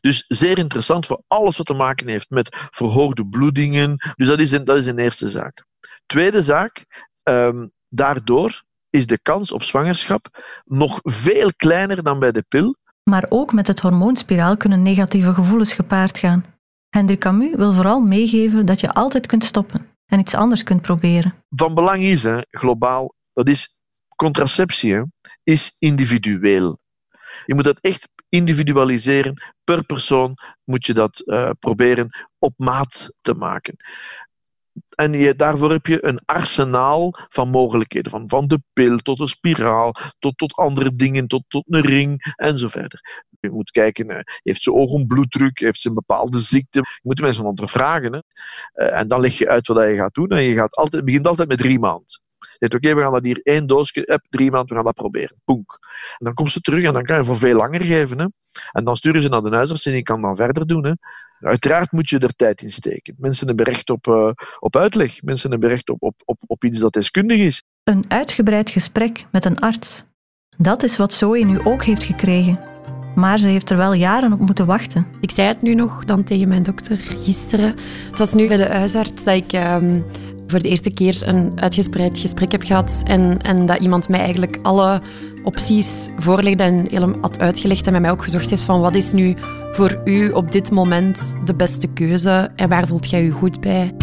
Dus 0.01 0.25
zeer 0.27 0.57
interessant 0.57 1.05
voor 1.05 1.21
alles 1.27 1.57
wat 1.57 1.65
te 1.65 1.73
maken 1.73 2.07
heeft 2.07 2.29
met 2.29 2.55
verhoogde 2.69 3.25
bloedingen. 3.25 3.95
Dus 4.15 4.27
dat 4.27 4.39
is 4.39 4.51
een, 4.51 4.63
dat 4.63 4.77
is 4.77 4.85
eerste 4.85 5.29
zaak. 5.29 5.65
Tweede 6.05 6.41
zaak, 6.41 6.85
um, 7.23 7.71
daardoor 7.89 8.63
is 8.89 9.07
de 9.07 9.19
kans 9.21 9.51
op 9.51 9.63
zwangerschap 9.63 10.43
nog 10.65 10.99
veel 11.03 11.53
kleiner 11.57 12.03
dan 12.03 12.19
bij 12.19 12.31
de 12.31 12.45
pil. 12.47 12.75
Maar 13.03 13.25
ook 13.29 13.53
met 13.53 13.67
het 13.67 13.79
hormoonspiraal 13.79 14.57
kunnen 14.57 14.81
negatieve 14.81 15.33
gevoelens 15.33 15.73
gepaard 15.73 16.17
gaan. 16.17 16.45
Hendrik 16.89 17.19
Camus 17.19 17.55
wil 17.55 17.73
vooral 17.73 17.99
meegeven 17.99 18.65
dat 18.65 18.79
je 18.79 18.93
altijd 18.93 19.25
kunt 19.25 19.43
stoppen 19.43 19.94
en 20.05 20.19
iets 20.19 20.33
anders 20.33 20.63
kunt 20.63 20.81
proberen. 20.81 21.43
Van 21.49 21.73
belang 21.73 22.03
is, 22.03 22.23
hè, 22.23 22.39
globaal, 22.49 23.15
dat 23.33 23.49
is 23.49 23.79
contraceptie, 24.15 25.01
is 25.43 25.75
individueel. 25.79 26.79
Je 27.45 27.55
moet 27.55 27.63
dat 27.63 27.79
echt 27.79 28.07
individualiseren. 28.29 29.53
Per 29.63 29.85
persoon 29.85 30.37
moet 30.63 30.85
je 30.85 30.93
dat 30.93 31.21
uh, 31.25 31.49
proberen 31.59 32.25
op 32.39 32.53
maat 32.57 33.09
te 33.21 33.33
maken. 33.33 33.75
En 34.95 35.13
je, 35.13 35.35
daarvoor 35.35 35.71
heb 35.71 35.85
je 35.85 36.05
een 36.05 36.19
arsenaal 36.25 37.13
van 37.29 37.49
mogelijkheden. 37.49 38.11
Van, 38.11 38.29
van 38.29 38.47
de 38.47 38.61
pil 38.73 38.97
tot 38.97 39.19
een 39.19 39.27
spiraal, 39.27 39.95
tot, 40.19 40.37
tot 40.37 40.53
andere 40.53 40.95
dingen, 40.95 41.27
tot, 41.27 41.43
tot 41.47 41.63
een 41.67 41.81
ring 41.81 42.33
en 42.35 42.57
zo 42.57 42.67
verder. 42.67 43.25
Je 43.45 43.55
moet 43.55 43.71
kijken, 43.71 44.09
eh, 44.09 44.19
heeft 44.43 44.63
ze 44.63 44.73
oog 44.73 44.93
een 44.93 45.07
bloeddruk, 45.07 45.59
heeft 45.59 45.81
ze 45.81 45.87
een 45.87 45.93
bepaalde 45.93 46.39
ziekte. 46.39 46.79
Je 46.79 46.99
moet 47.01 47.17
de 47.17 47.21
mensen 47.21 47.45
ondervragen. 47.45 48.13
Hè. 48.13 48.19
Eh, 48.73 48.99
en 48.99 49.07
dan 49.07 49.19
leg 49.19 49.37
je 49.37 49.49
uit 49.49 49.67
wat 49.67 49.83
je 49.83 49.95
gaat 49.95 50.13
doen. 50.13 50.29
En 50.29 50.43
je 50.43 50.55
gaat 50.55 50.75
altijd, 50.75 51.05
begint 51.05 51.27
altijd 51.27 51.47
met 51.47 51.57
drie 51.57 51.79
maanden. 51.79 52.23
Je 52.57 52.75
oké, 52.75 52.95
we 52.95 53.01
gaan 53.01 53.11
dat 53.11 53.25
hier 53.25 53.39
één 53.43 53.67
doosje, 53.67 54.03
heb, 54.05 54.25
drie 54.29 54.51
maanden, 54.51 54.69
we 54.69 54.75
gaan 54.75 54.83
dat 54.83 54.95
proberen. 54.95 55.41
Poenk. 55.45 55.79
En 56.17 56.25
dan 56.25 56.33
komt 56.33 56.51
ze 56.51 56.61
terug 56.61 56.83
en 56.83 56.93
dan 56.93 57.03
kan 57.03 57.17
je 57.17 57.23
voor 57.23 57.37
veel 57.37 57.55
langer 57.55 57.81
geven. 57.81 58.19
Hè. 58.19 58.25
En 58.71 58.83
dan 58.83 58.95
sturen 58.95 59.21
ze 59.21 59.29
naar 59.29 59.41
de 59.41 59.55
huisarts 59.55 59.85
en 59.85 59.93
die 59.93 60.03
kan 60.03 60.21
dan 60.21 60.35
verder 60.35 60.67
doen. 60.67 60.85
Hè. 60.85 60.93
Uiteraard 61.39 61.91
moet 61.91 62.09
je 62.09 62.19
er 62.19 62.35
tijd 62.35 62.61
in 62.61 62.71
steken. 62.71 63.15
Mensen 63.17 63.47
hebben 63.47 63.65
recht 63.65 63.89
op, 63.89 64.07
uh, 64.07 64.29
op 64.59 64.75
uitleg. 64.75 65.21
Mensen 65.21 65.51
hebben 65.51 65.69
recht 65.69 65.89
op, 65.89 66.03
op, 66.03 66.21
op, 66.25 66.37
op 66.47 66.63
iets 66.63 66.79
dat 66.79 66.93
deskundig 66.93 67.37
is. 67.37 67.63
Een 67.83 68.05
uitgebreid 68.07 68.69
gesprek 68.69 69.25
met 69.31 69.45
een 69.45 69.59
arts. 69.59 70.03
Dat 70.57 70.83
is 70.83 70.97
wat 70.97 71.13
Zoe 71.13 71.45
nu 71.45 71.59
ook 71.63 71.83
heeft 71.83 72.03
gekregen. 72.03 72.74
Maar 73.15 73.39
ze 73.39 73.47
heeft 73.47 73.69
er 73.69 73.77
wel 73.77 73.93
jaren 73.93 74.33
op 74.33 74.39
moeten 74.39 74.65
wachten. 74.65 75.05
Ik 75.19 75.31
zei 75.31 75.47
het 75.47 75.61
nu 75.61 75.75
nog 75.75 76.05
dan 76.05 76.23
tegen 76.23 76.47
mijn 76.47 76.63
dokter 76.63 76.97
gisteren. 76.97 77.75
Het 78.09 78.19
was 78.19 78.33
nu 78.33 78.47
bij 78.47 78.57
de 78.57 78.65
huisarts 78.65 79.23
dat 79.23 79.35
ik 79.35 79.53
um, 79.53 80.03
voor 80.47 80.59
de 80.59 80.69
eerste 80.69 80.91
keer 80.91 81.21
een 81.27 81.51
uitgespreid 81.55 82.19
gesprek 82.19 82.51
heb 82.51 82.63
gehad. 82.63 83.01
En, 83.03 83.41
en 83.41 83.65
dat 83.65 83.79
iemand 83.79 84.09
mij 84.09 84.19
eigenlijk 84.19 84.59
alle 84.61 85.01
opties 85.43 86.09
voorlegde 86.17 86.63
en 86.63 86.85
helemaal 86.89 87.21
had 87.21 87.39
uitgelegd. 87.39 87.85
En 87.85 87.91
met 87.91 88.01
mij 88.01 88.11
ook 88.11 88.23
gezocht 88.23 88.49
heeft 88.49 88.61
van 88.61 88.79
wat 88.79 88.95
is 88.95 89.11
nu 89.11 89.35
voor 89.71 90.01
u 90.05 90.29
op 90.29 90.51
dit 90.51 90.71
moment 90.71 91.35
de 91.45 91.55
beste 91.55 91.87
keuze 91.87 92.51
en 92.55 92.69
waar 92.69 92.87
voelt 92.87 93.09
jij 93.09 93.23
u 93.23 93.31
goed 93.31 93.59
bij? 93.59 93.95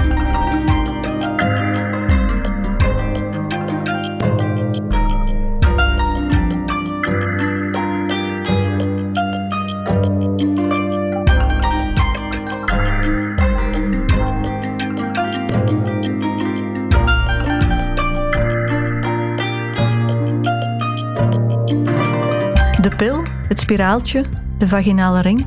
Pil, 23.02 23.22
het 23.48 23.60
spiraaltje, 23.60 24.24
de 24.58 24.68
vaginale 24.68 25.20
ring. 25.20 25.46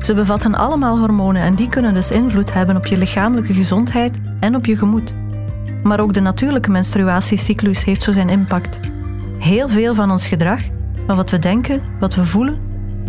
Ze 0.00 0.14
bevatten 0.14 0.54
allemaal 0.54 0.98
hormonen 0.98 1.42
en 1.42 1.54
die 1.54 1.68
kunnen 1.68 1.94
dus 1.94 2.10
invloed 2.10 2.52
hebben 2.52 2.76
op 2.76 2.86
je 2.86 2.96
lichamelijke 2.96 3.54
gezondheid 3.54 4.16
en 4.40 4.56
op 4.56 4.66
je 4.66 4.76
gemoed. 4.76 5.12
Maar 5.82 6.00
ook 6.00 6.14
de 6.14 6.20
natuurlijke 6.20 6.70
menstruatiecyclus 6.70 7.84
heeft 7.84 8.02
zo 8.02 8.12
zijn 8.12 8.28
impact. 8.28 8.80
Heel 9.38 9.68
veel 9.68 9.94
van 9.94 10.10
ons 10.10 10.26
gedrag, 10.26 10.60
van 11.06 11.16
wat 11.16 11.30
we 11.30 11.38
denken, 11.38 11.82
wat 12.00 12.14
we 12.14 12.24
voelen, 12.24 12.58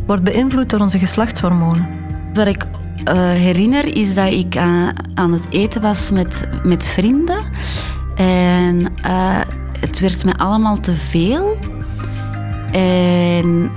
wordt 0.05 0.23
beïnvloed 0.23 0.69
door 0.69 0.79
onze 0.79 0.99
geslachtshormonen. 0.99 1.87
Wat 2.33 2.47
ik 2.47 2.65
uh, 2.65 3.13
herinner 3.29 3.97
is 3.97 4.15
dat 4.15 4.31
ik 4.31 4.55
uh, 4.55 4.89
aan 5.13 5.33
het 5.33 5.43
eten 5.49 5.81
was 5.81 6.11
met, 6.11 6.47
met 6.63 6.85
vrienden. 6.85 7.39
En 8.15 8.79
uh, 9.05 9.39
het 9.79 9.99
werd 9.99 10.25
me 10.25 10.37
allemaal 10.37 10.79
te 10.79 10.95
veel. 10.95 11.57
En 12.75 13.71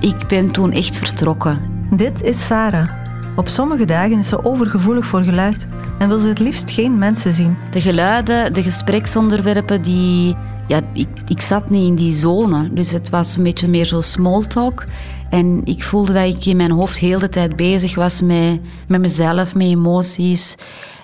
ik 0.00 0.26
ben 0.28 0.50
toen 0.50 0.72
echt 0.72 0.96
vertrokken. 0.96 1.60
Dit 1.90 2.22
is 2.22 2.46
Sarah. 2.46 2.90
Op 3.36 3.48
sommige 3.48 3.84
dagen 3.84 4.18
is 4.18 4.28
ze 4.28 4.44
overgevoelig 4.44 5.06
voor 5.06 5.22
geluid 5.22 5.66
en 5.98 6.08
wil 6.08 6.18
ze 6.18 6.28
het 6.28 6.38
liefst 6.38 6.70
geen 6.70 6.98
mensen 6.98 7.32
zien. 7.32 7.56
De 7.70 7.80
geluiden, 7.80 8.54
de 8.54 8.62
gespreksonderwerpen, 8.62 9.82
die, 9.82 10.36
ja, 10.66 10.80
ik, 10.92 11.08
ik 11.26 11.40
zat 11.40 11.70
niet 11.70 11.86
in 11.86 11.94
die 11.94 12.12
zone. 12.12 12.72
Dus 12.72 12.90
het 12.90 13.10
was 13.10 13.36
een 13.36 13.42
beetje 13.42 13.68
meer 13.68 13.84
zo 13.84 14.00
small 14.00 14.42
talk. 14.42 14.84
En 15.30 15.60
ik 15.64 15.82
voelde 15.82 16.12
dat 16.12 16.24
ik 16.24 16.44
in 16.44 16.56
mijn 16.56 16.70
hoofd 16.70 16.98
heel 16.98 17.18
de 17.18 17.28
tijd 17.28 17.56
bezig 17.56 17.94
was 17.94 18.22
met, 18.22 18.60
met 18.88 19.00
mezelf, 19.00 19.54
met 19.54 19.66
emoties. 19.66 20.54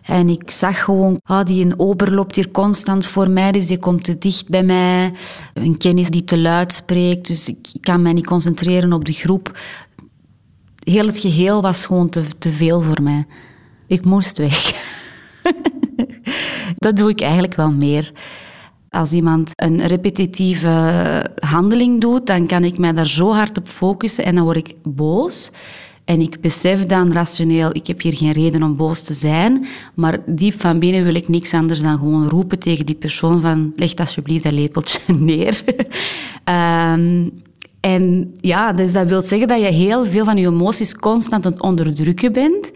En 0.07 0.29
ik 0.29 0.51
zag 0.51 0.85
gewoon, 0.85 1.21
ah, 1.25 1.45
die 1.45 1.65
een 1.65 1.79
ober 1.79 2.15
loopt 2.15 2.37
hier 2.37 2.51
constant 2.51 3.07
voor 3.07 3.31
mij, 3.31 3.53
dus 3.53 3.67
die 3.67 3.79
komt 3.79 4.05
te 4.05 4.19
dicht 4.19 4.49
bij 4.49 4.63
mij. 4.63 5.13
Een 5.55 5.79
kennis 5.79 6.11
die 6.11 6.25
te 6.25 6.39
luid 6.39 6.73
spreekt, 6.73 7.27
dus 7.27 7.49
ik 7.49 7.59
kan 7.81 8.03
mij 8.03 8.13
niet 8.13 8.27
concentreren 8.27 8.93
op 8.93 9.05
de 9.05 9.13
groep. 9.13 9.59
Heel 10.79 11.07
het 11.07 11.19
geheel 11.19 11.63
was 11.63 11.87
gewoon 11.87 12.09
te, 12.09 12.23
te 12.39 12.53
veel 12.53 12.81
voor 12.81 13.03
mij. 13.03 13.27
Ik 13.87 14.05
moest 14.05 14.39
weg. 14.39 14.73
Dat 16.77 16.97
doe 16.97 17.11
ik 17.11 17.21
eigenlijk 17.21 17.55
wel 17.55 17.73
meer. 17.73 18.13
Als 18.91 19.13
iemand 19.13 19.51
een 19.55 19.87
repetitieve 19.87 21.27
handeling 21.39 22.01
doet, 22.01 22.27
dan 22.27 22.47
kan 22.47 22.65
ik 22.65 22.79
mij 22.79 22.93
daar 22.93 23.07
zo 23.07 23.33
hard 23.33 23.59
op 23.59 23.69
focussen 23.69 24.25
en 24.25 24.35
dan 24.35 24.45
word 24.45 24.57
ik 24.57 24.75
boos. 24.83 25.51
En 26.07 26.21
ik 26.21 26.41
besef 26.41 26.85
dan 26.85 27.13
rationeel, 27.13 27.71
ik 27.73 27.87
heb 27.87 28.01
hier 28.01 28.17
geen 28.17 28.33
reden 28.33 28.63
om 28.63 28.77
boos 28.77 29.01
te 29.01 29.15
zijn, 29.15 29.67
maar 29.95 30.19
diep 30.27 30.61
van 30.61 30.79
binnen 30.79 31.05
wil 31.05 31.15
ik 31.15 31.29
niks 31.29 31.55
anders 31.55 31.81
dan 31.81 31.99
gewoon 31.99 32.29
roepen 32.29 32.59
tegen 32.59 32.87
die 32.87 32.95
persoon 32.95 33.41
van 33.41 33.73
leg 33.77 33.95
alsjeblieft 33.95 34.43
dat 34.43 34.53
lepeltje 34.53 35.01
neer. 35.15 35.63
um, 36.45 37.33
en 37.81 38.35
ja, 38.41 38.73
dus 38.73 38.93
dat 38.93 39.09
wil 39.09 39.23
zeggen 39.23 39.49
dat 39.49 39.61
je 39.61 39.67
heel 39.67 40.05
veel 40.05 40.25
van 40.25 40.37
je 40.37 40.47
emoties 40.47 40.95
constant 40.95 41.47
aan 41.47 41.53
het 41.53 41.63
onderdrukken 41.63 42.33
bent. 42.33 42.71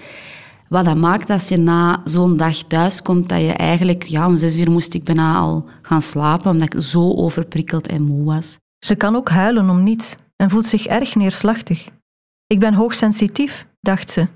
Wat 0.69 0.85
dat 0.85 0.97
maakt 0.97 1.31
als 1.31 1.49
je 1.49 1.57
na 1.57 2.01
zo'n 2.05 2.37
dag 2.37 2.57
thuiskomt, 2.57 3.29
dat 3.29 3.41
je 3.41 3.53
eigenlijk, 3.53 4.05
ja, 4.05 4.27
om 4.27 4.37
zes 4.37 4.59
uur 4.59 4.71
moest 4.71 4.95
ik 4.95 5.05
bijna 5.05 5.37
al 5.37 5.69
gaan 5.83 6.03
slapen, 6.03 6.51
omdat 6.51 6.75
ik 6.75 6.83
zo 6.83 7.15
overprikkeld 7.15 7.87
en 7.87 8.03
moe 8.03 8.25
was. 8.25 8.59
Ze 8.79 8.95
kan 8.95 9.17
ook 9.17 9.29
huilen 9.29 9.71
om 9.71 9.83
niets 9.83 10.15
en 10.37 10.51
voelt 10.51 10.67
zich 10.67 10.87
erg 10.87 11.15
neerslachtig. 11.15 11.89
Ik 12.53 12.59
ben 12.59 12.75
hoogsensitief, 12.75 13.67
dacht 13.81 14.11
ze. 14.11 14.27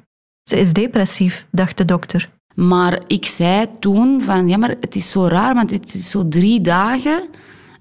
Ze 0.48 0.58
is 0.58 0.72
depressief, 0.72 1.46
dacht 1.50 1.76
de 1.76 1.84
dokter. 1.84 2.30
Maar 2.54 3.02
ik 3.06 3.24
zei 3.24 3.66
toen 3.78 4.22
van, 4.22 4.48
ja, 4.48 4.56
maar 4.56 4.76
het 4.80 4.94
is 4.94 5.10
zo 5.10 5.26
raar, 5.26 5.54
want 5.54 5.70
het 5.70 5.94
is 5.94 6.10
zo 6.10 6.28
drie 6.28 6.60
dagen 6.60 7.22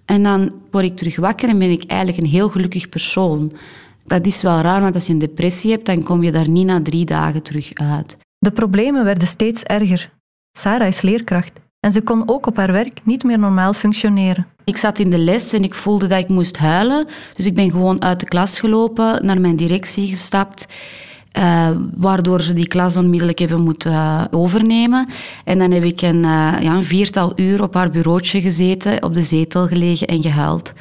en 0.05 0.23
dan 0.23 0.53
word 0.71 0.85
ik 0.85 0.95
terug 0.95 1.15
wakker 1.15 1.49
en 1.49 1.59
ben 1.59 1.69
ik 1.69 1.83
eigenlijk 1.83 2.19
een 2.19 2.31
heel 2.31 2.49
gelukkig 2.49 2.89
persoon. 2.89 3.51
Dat 4.05 4.25
is 4.25 4.41
wel 4.41 4.59
raar, 4.59 4.81
want 4.81 4.95
als 4.95 5.07
je 5.07 5.13
een 5.13 5.19
depressie 5.19 5.71
hebt, 5.71 5.85
dan 5.85 6.03
kom 6.03 6.23
je 6.23 6.31
daar 6.31 6.49
niet 6.49 6.65
na 6.65 6.81
drie 6.81 7.05
dagen 7.05 7.43
terug 7.43 7.73
uit. 7.73 8.17
De 8.37 8.51
problemen 8.51 9.03
werden 9.03 9.27
steeds 9.27 9.63
erger. 9.63 10.11
Sarah 10.57 10.87
is 10.87 11.01
leerkracht 11.01 11.59
en 11.83 11.91
ze 11.91 12.01
kon 12.01 12.23
ook 12.25 12.47
op 12.47 12.57
haar 12.57 12.71
werk 12.71 12.99
niet 13.03 13.23
meer 13.23 13.39
normaal 13.39 13.73
functioneren. 13.73 14.47
Ik 14.63 14.77
zat 14.77 14.99
in 14.99 15.09
de 15.09 15.17
les 15.17 15.53
en 15.53 15.63
ik 15.63 15.73
voelde 15.73 16.07
dat 16.07 16.19
ik 16.19 16.27
moest 16.27 16.57
huilen. 16.57 17.05
Dus 17.33 17.45
ik 17.45 17.55
ben 17.55 17.71
gewoon 17.71 18.01
uit 18.01 18.19
de 18.19 18.25
klas 18.25 18.59
gelopen, 18.59 19.25
naar 19.25 19.41
mijn 19.41 19.55
directie 19.55 20.07
gestapt. 20.07 20.67
Uh, 21.37 21.69
waardoor 21.97 22.41
ze 22.41 22.53
die 22.53 22.67
klas 22.67 22.97
onmiddellijk 22.97 23.39
hebben 23.39 23.61
moeten 23.61 23.91
uh, 23.91 24.23
overnemen. 24.31 25.07
En 25.43 25.59
dan 25.59 25.71
heb 25.71 25.83
ik 25.83 26.01
een, 26.01 26.23
uh, 26.23 26.55
ja, 26.61 26.73
een 26.73 26.83
viertal 26.83 27.31
uur 27.35 27.63
op 27.63 27.73
haar 27.73 27.89
bureautje 27.89 28.41
gezeten, 28.41 29.03
op 29.03 29.13
de 29.13 29.23
zetel 29.23 29.67
gelegen 29.67 30.07
en 30.07 30.21
gehuild 30.21 30.73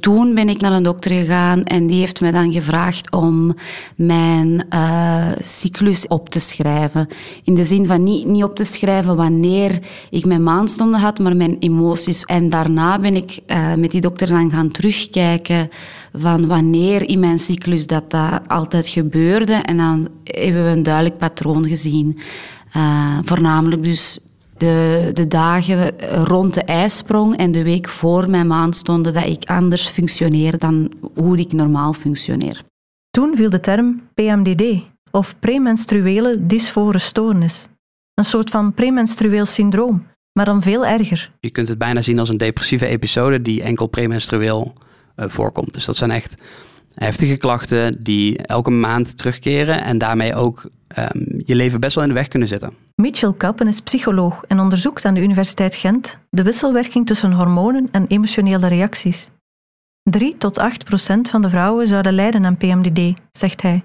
toen 0.00 0.34
ben 0.34 0.48
ik 0.48 0.60
naar 0.60 0.72
een 0.72 0.82
dokter 0.82 1.10
gegaan 1.10 1.64
en 1.64 1.86
die 1.86 1.98
heeft 1.98 2.20
me 2.20 2.32
dan 2.32 2.52
gevraagd 2.52 3.12
om 3.12 3.54
mijn 3.96 4.66
uh, 4.74 5.26
cyclus 5.42 6.06
op 6.06 6.28
te 6.28 6.40
schrijven. 6.40 7.08
In 7.44 7.54
de 7.54 7.64
zin 7.64 7.86
van 7.86 8.02
niet, 8.02 8.26
niet 8.26 8.44
op 8.44 8.56
te 8.56 8.64
schrijven 8.64 9.16
wanneer 9.16 9.78
ik 10.10 10.24
mijn 10.24 10.42
maandstonden 10.42 11.00
had, 11.00 11.18
maar 11.18 11.36
mijn 11.36 11.56
emoties. 11.58 12.24
En 12.24 12.50
daarna 12.50 12.98
ben 12.98 13.16
ik 13.16 13.40
uh, 13.46 13.74
met 13.74 13.90
die 13.90 14.00
dokter 14.00 14.28
dan 14.28 14.50
gaan 14.50 14.70
terugkijken 14.70 15.68
van 16.12 16.46
wanneer 16.46 17.08
in 17.08 17.18
mijn 17.18 17.38
cyclus 17.38 17.86
dat, 17.86 18.10
dat 18.10 18.40
altijd 18.46 18.88
gebeurde. 18.88 19.52
En 19.52 19.76
dan 19.76 20.08
hebben 20.24 20.64
we 20.64 20.70
een 20.70 20.82
duidelijk 20.82 21.18
patroon 21.18 21.66
gezien. 21.66 22.18
Uh, 22.76 23.18
voornamelijk 23.22 23.82
dus 23.82 24.18
de, 24.60 25.10
de 25.12 25.28
dagen 25.28 26.00
rond 26.24 26.54
de 26.54 26.62
ijsprong 26.62 27.36
en 27.36 27.52
de 27.52 27.62
week 27.62 27.88
voor 27.88 28.30
mijn 28.30 28.46
maandstonden 28.46 29.12
dat 29.12 29.26
ik 29.26 29.44
anders 29.44 29.88
functioneer 29.88 30.58
dan 30.58 30.92
hoe 31.14 31.38
ik 31.38 31.52
normaal 31.52 31.92
functioneer. 31.92 32.62
Toen 33.10 33.36
viel 33.36 33.50
de 33.50 33.60
term 33.60 34.02
PMDD, 34.14 34.82
of 35.10 35.34
premenstruele 35.38 36.46
dysfore 36.46 36.98
stoornis. 36.98 37.66
Een 38.14 38.24
soort 38.24 38.50
van 38.50 38.74
premenstrueel 38.74 39.46
syndroom, 39.46 40.06
maar 40.32 40.44
dan 40.44 40.62
veel 40.62 40.86
erger. 40.86 41.32
Je 41.40 41.50
kunt 41.50 41.68
het 41.68 41.78
bijna 41.78 42.02
zien 42.02 42.18
als 42.18 42.28
een 42.28 42.36
depressieve 42.36 42.86
episode 42.86 43.42
die 43.42 43.62
enkel 43.62 43.86
premenstrueel 43.86 44.72
uh, 45.16 45.28
voorkomt. 45.28 45.74
Dus 45.74 45.84
dat 45.84 45.96
zijn 45.96 46.10
echt 46.10 46.42
heftige 47.04 47.36
klachten 47.36 48.02
die 48.02 48.38
elke 48.38 48.70
maand 48.70 49.16
terugkeren 49.16 49.84
en 49.84 49.98
daarmee 49.98 50.34
ook 50.34 50.68
um, 50.98 51.42
je 51.44 51.54
leven 51.54 51.80
best 51.80 51.94
wel 51.94 52.04
in 52.04 52.10
de 52.10 52.16
weg 52.16 52.28
kunnen 52.28 52.48
zitten. 52.48 52.72
Mitchell 52.94 53.32
Kappen 53.32 53.68
is 53.68 53.80
psycholoog 53.80 54.44
en 54.48 54.60
onderzoekt 54.60 55.04
aan 55.04 55.14
de 55.14 55.22
Universiteit 55.22 55.74
Gent 55.74 56.18
de 56.30 56.42
wisselwerking 56.42 57.06
tussen 57.06 57.32
hormonen 57.32 57.88
en 57.90 58.06
emotionele 58.06 58.66
reacties. 58.68 59.30
3 60.10 60.36
tot 60.38 60.58
8 60.58 60.84
procent 60.84 61.28
van 61.28 61.42
de 61.42 61.48
vrouwen 61.48 61.88
zouden 61.88 62.12
lijden 62.12 62.44
aan 62.44 62.56
PMDD, 62.56 63.18
zegt 63.32 63.62
hij. 63.62 63.82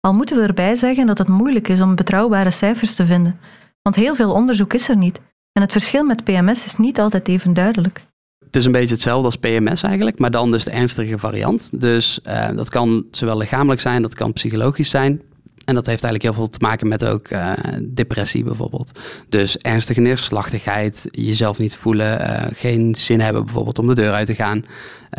Al 0.00 0.14
moeten 0.14 0.36
we 0.36 0.42
erbij 0.42 0.76
zeggen 0.76 1.06
dat 1.06 1.18
het 1.18 1.28
moeilijk 1.28 1.68
is 1.68 1.80
om 1.80 1.94
betrouwbare 1.94 2.50
cijfers 2.50 2.94
te 2.94 3.06
vinden, 3.06 3.38
Want 3.82 3.96
heel 3.96 4.14
veel 4.14 4.32
onderzoek 4.32 4.74
is 4.74 4.88
er 4.88 4.96
niet 4.96 5.20
en 5.52 5.62
het 5.62 5.72
verschil 5.72 6.04
met 6.04 6.24
PMS 6.24 6.64
is 6.64 6.76
niet 6.76 7.00
altijd 7.00 7.28
even 7.28 7.54
duidelijk. 7.54 8.06
Het 8.46 8.56
is 8.56 8.64
een 8.64 8.72
beetje 8.72 8.94
hetzelfde 8.94 9.24
als 9.24 9.36
PMS 9.36 9.82
eigenlijk, 9.82 10.18
maar 10.18 10.30
dan 10.30 10.50
dus 10.50 10.64
de 10.64 10.70
ernstige 10.70 11.18
variant. 11.18 11.80
Dus 11.80 12.20
uh, 12.26 12.48
dat 12.54 12.70
kan 12.70 13.06
zowel 13.10 13.36
lichamelijk 13.36 13.80
zijn, 13.80 14.02
dat 14.02 14.14
kan 14.14 14.32
psychologisch 14.32 14.90
zijn. 14.90 15.22
En 15.64 15.74
dat 15.74 15.86
heeft 15.86 16.04
eigenlijk 16.04 16.22
heel 16.22 16.44
veel 16.44 16.48
te 16.48 16.58
maken 16.60 16.88
met 16.88 17.04
ook 17.04 17.30
uh, 17.30 17.52
depressie 17.82 18.44
bijvoorbeeld. 18.44 19.00
Dus 19.28 19.58
ernstige 19.58 20.00
neerslachtigheid, 20.00 21.08
jezelf 21.10 21.58
niet 21.58 21.76
voelen, 21.76 22.20
uh, 22.20 22.44
geen 22.52 22.94
zin 22.94 23.20
hebben 23.20 23.44
bijvoorbeeld 23.44 23.78
om 23.78 23.86
de 23.86 23.94
deur 23.94 24.12
uit 24.12 24.26
te 24.26 24.34
gaan. 24.34 24.64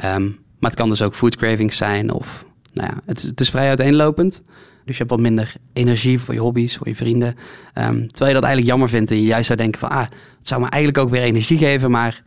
Um, 0.06 0.40
maar 0.60 0.70
het 0.70 0.80
kan 0.80 0.90
dus 0.90 1.02
ook 1.02 1.16
food 1.16 1.36
cravings 1.36 1.78
zijn 1.78 2.12
of, 2.12 2.46
nou 2.74 2.90
ja, 2.90 3.02
het, 3.06 3.22
het 3.22 3.42
is 3.42 3.50
vrij 3.50 3.68
uiteenlopend. 3.68 4.44
Dus 4.86 4.98
je 4.98 5.04
hebt 5.04 5.10
wat 5.10 5.20
minder 5.20 5.56
energie 5.74 6.20
voor 6.20 6.34
je 6.34 6.40
hobby's, 6.40 6.78
voor 6.78 6.88
je 6.88 6.96
vrienden. 6.96 7.28
Um, 7.28 8.08
terwijl 8.08 8.28
je 8.28 8.34
dat 8.34 8.44
eigenlijk 8.44 8.68
jammer 8.68 8.90
vindt 8.90 9.12
en 9.12 9.18
je 9.18 9.24
juist 9.24 9.46
zou 9.46 9.60
denken 9.60 9.80
van, 9.80 9.90
ah, 9.90 10.06
het 10.38 10.48
zou 10.48 10.62
me 10.62 10.70
eigenlijk 10.70 11.04
ook 11.04 11.10
weer 11.10 11.22
energie 11.22 11.58
geven, 11.58 11.92
maar 11.92 12.24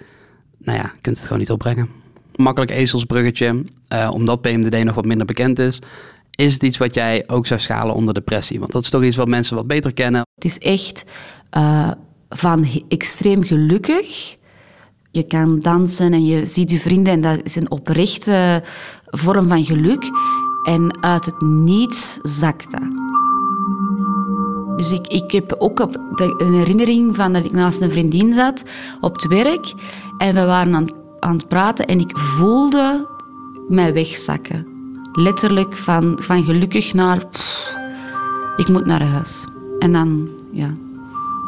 nou 0.63 0.79
ja, 0.79 0.93
kunt 1.01 1.17
het 1.17 1.27
gewoon 1.27 1.39
niet 1.39 1.51
opbrengen. 1.51 1.89
Makkelijk 2.37 2.71
ezelsbruggetje, 2.71 3.65
uh, 3.93 4.11
omdat 4.13 4.41
PMDD 4.41 4.85
nog 4.85 4.95
wat 4.95 5.05
minder 5.05 5.27
bekend 5.27 5.59
is. 5.59 5.79
Is 6.31 6.53
het 6.53 6.63
iets 6.63 6.79
wat 6.79 6.95
jij 6.95 7.25
ook 7.27 7.47
zou 7.47 7.61
schalen 7.61 7.95
onder 7.95 8.15
depressie? 8.15 8.59
Want 8.59 8.73
dat 8.73 8.83
is 8.83 8.91
toch 8.91 9.03
iets 9.03 9.17
wat 9.17 9.29
mensen 9.29 9.57
wat 9.57 9.67
beter 9.67 9.93
kennen. 9.93 10.23
Het 10.35 10.45
is 10.45 10.59
echt 10.59 11.05
uh, 11.57 11.91
van 12.29 12.67
extreem 12.89 13.43
gelukkig. 13.43 14.37
Je 15.11 15.23
kan 15.23 15.61
dansen 15.61 16.13
en 16.13 16.25
je 16.25 16.47
ziet 16.47 16.71
je 16.71 16.79
vrienden 16.79 17.13
en 17.13 17.21
dat 17.21 17.41
is 17.43 17.57
een 17.57 17.71
oprechte 17.71 18.63
vorm 19.05 19.49
van 19.49 19.65
geluk. 19.65 20.11
En 20.67 21.03
uit 21.03 21.27
het 21.27 21.41
niets 21.41 22.19
zakt 22.23 22.71
dat. 22.71 23.01
Dus 24.77 24.91
ik, 24.91 25.07
ik 25.07 25.31
heb 25.31 25.55
ook 25.59 25.81
op 25.81 25.93
de, 25.93 26.35
een 26.39 26.55
herinnering 26.55 27.17
van 27.17 27.33
dat 27.33 27.45
ik 27.45 27.53
naast 27.53 27.81
een 27.81 27.91
vriendin 27.91 28.33
zat 28.33 28.65
op 29.01 29.13
het 29.13 29.27
werk. 29.27 29.73
En 30.21 30.35
we 30.35 30.45
waren 30.45 30.75
aan, 30.75 30.87
aan 31.21 31.37
het 31.37 31.49
praten 31.49 31.87
en 31.87 32.01
ik 32.01 32.19
voelde 32.19 33.09
mij 33.69 33.93
wegzakken. 33.93 34.67
Letterlijk 35.13 35.77
van, 35.77 36.19
van 36.23 36.45
gelukkig 36.45 36.95
naar... 36.95 37.23
Ik 38.57 38.69
moet 38.69 38.87
naar 38.87 39.03
huis. 39.03 39.47
En 39.79 39.93
dan, 39.93 40.29
ja, 40.53 40.75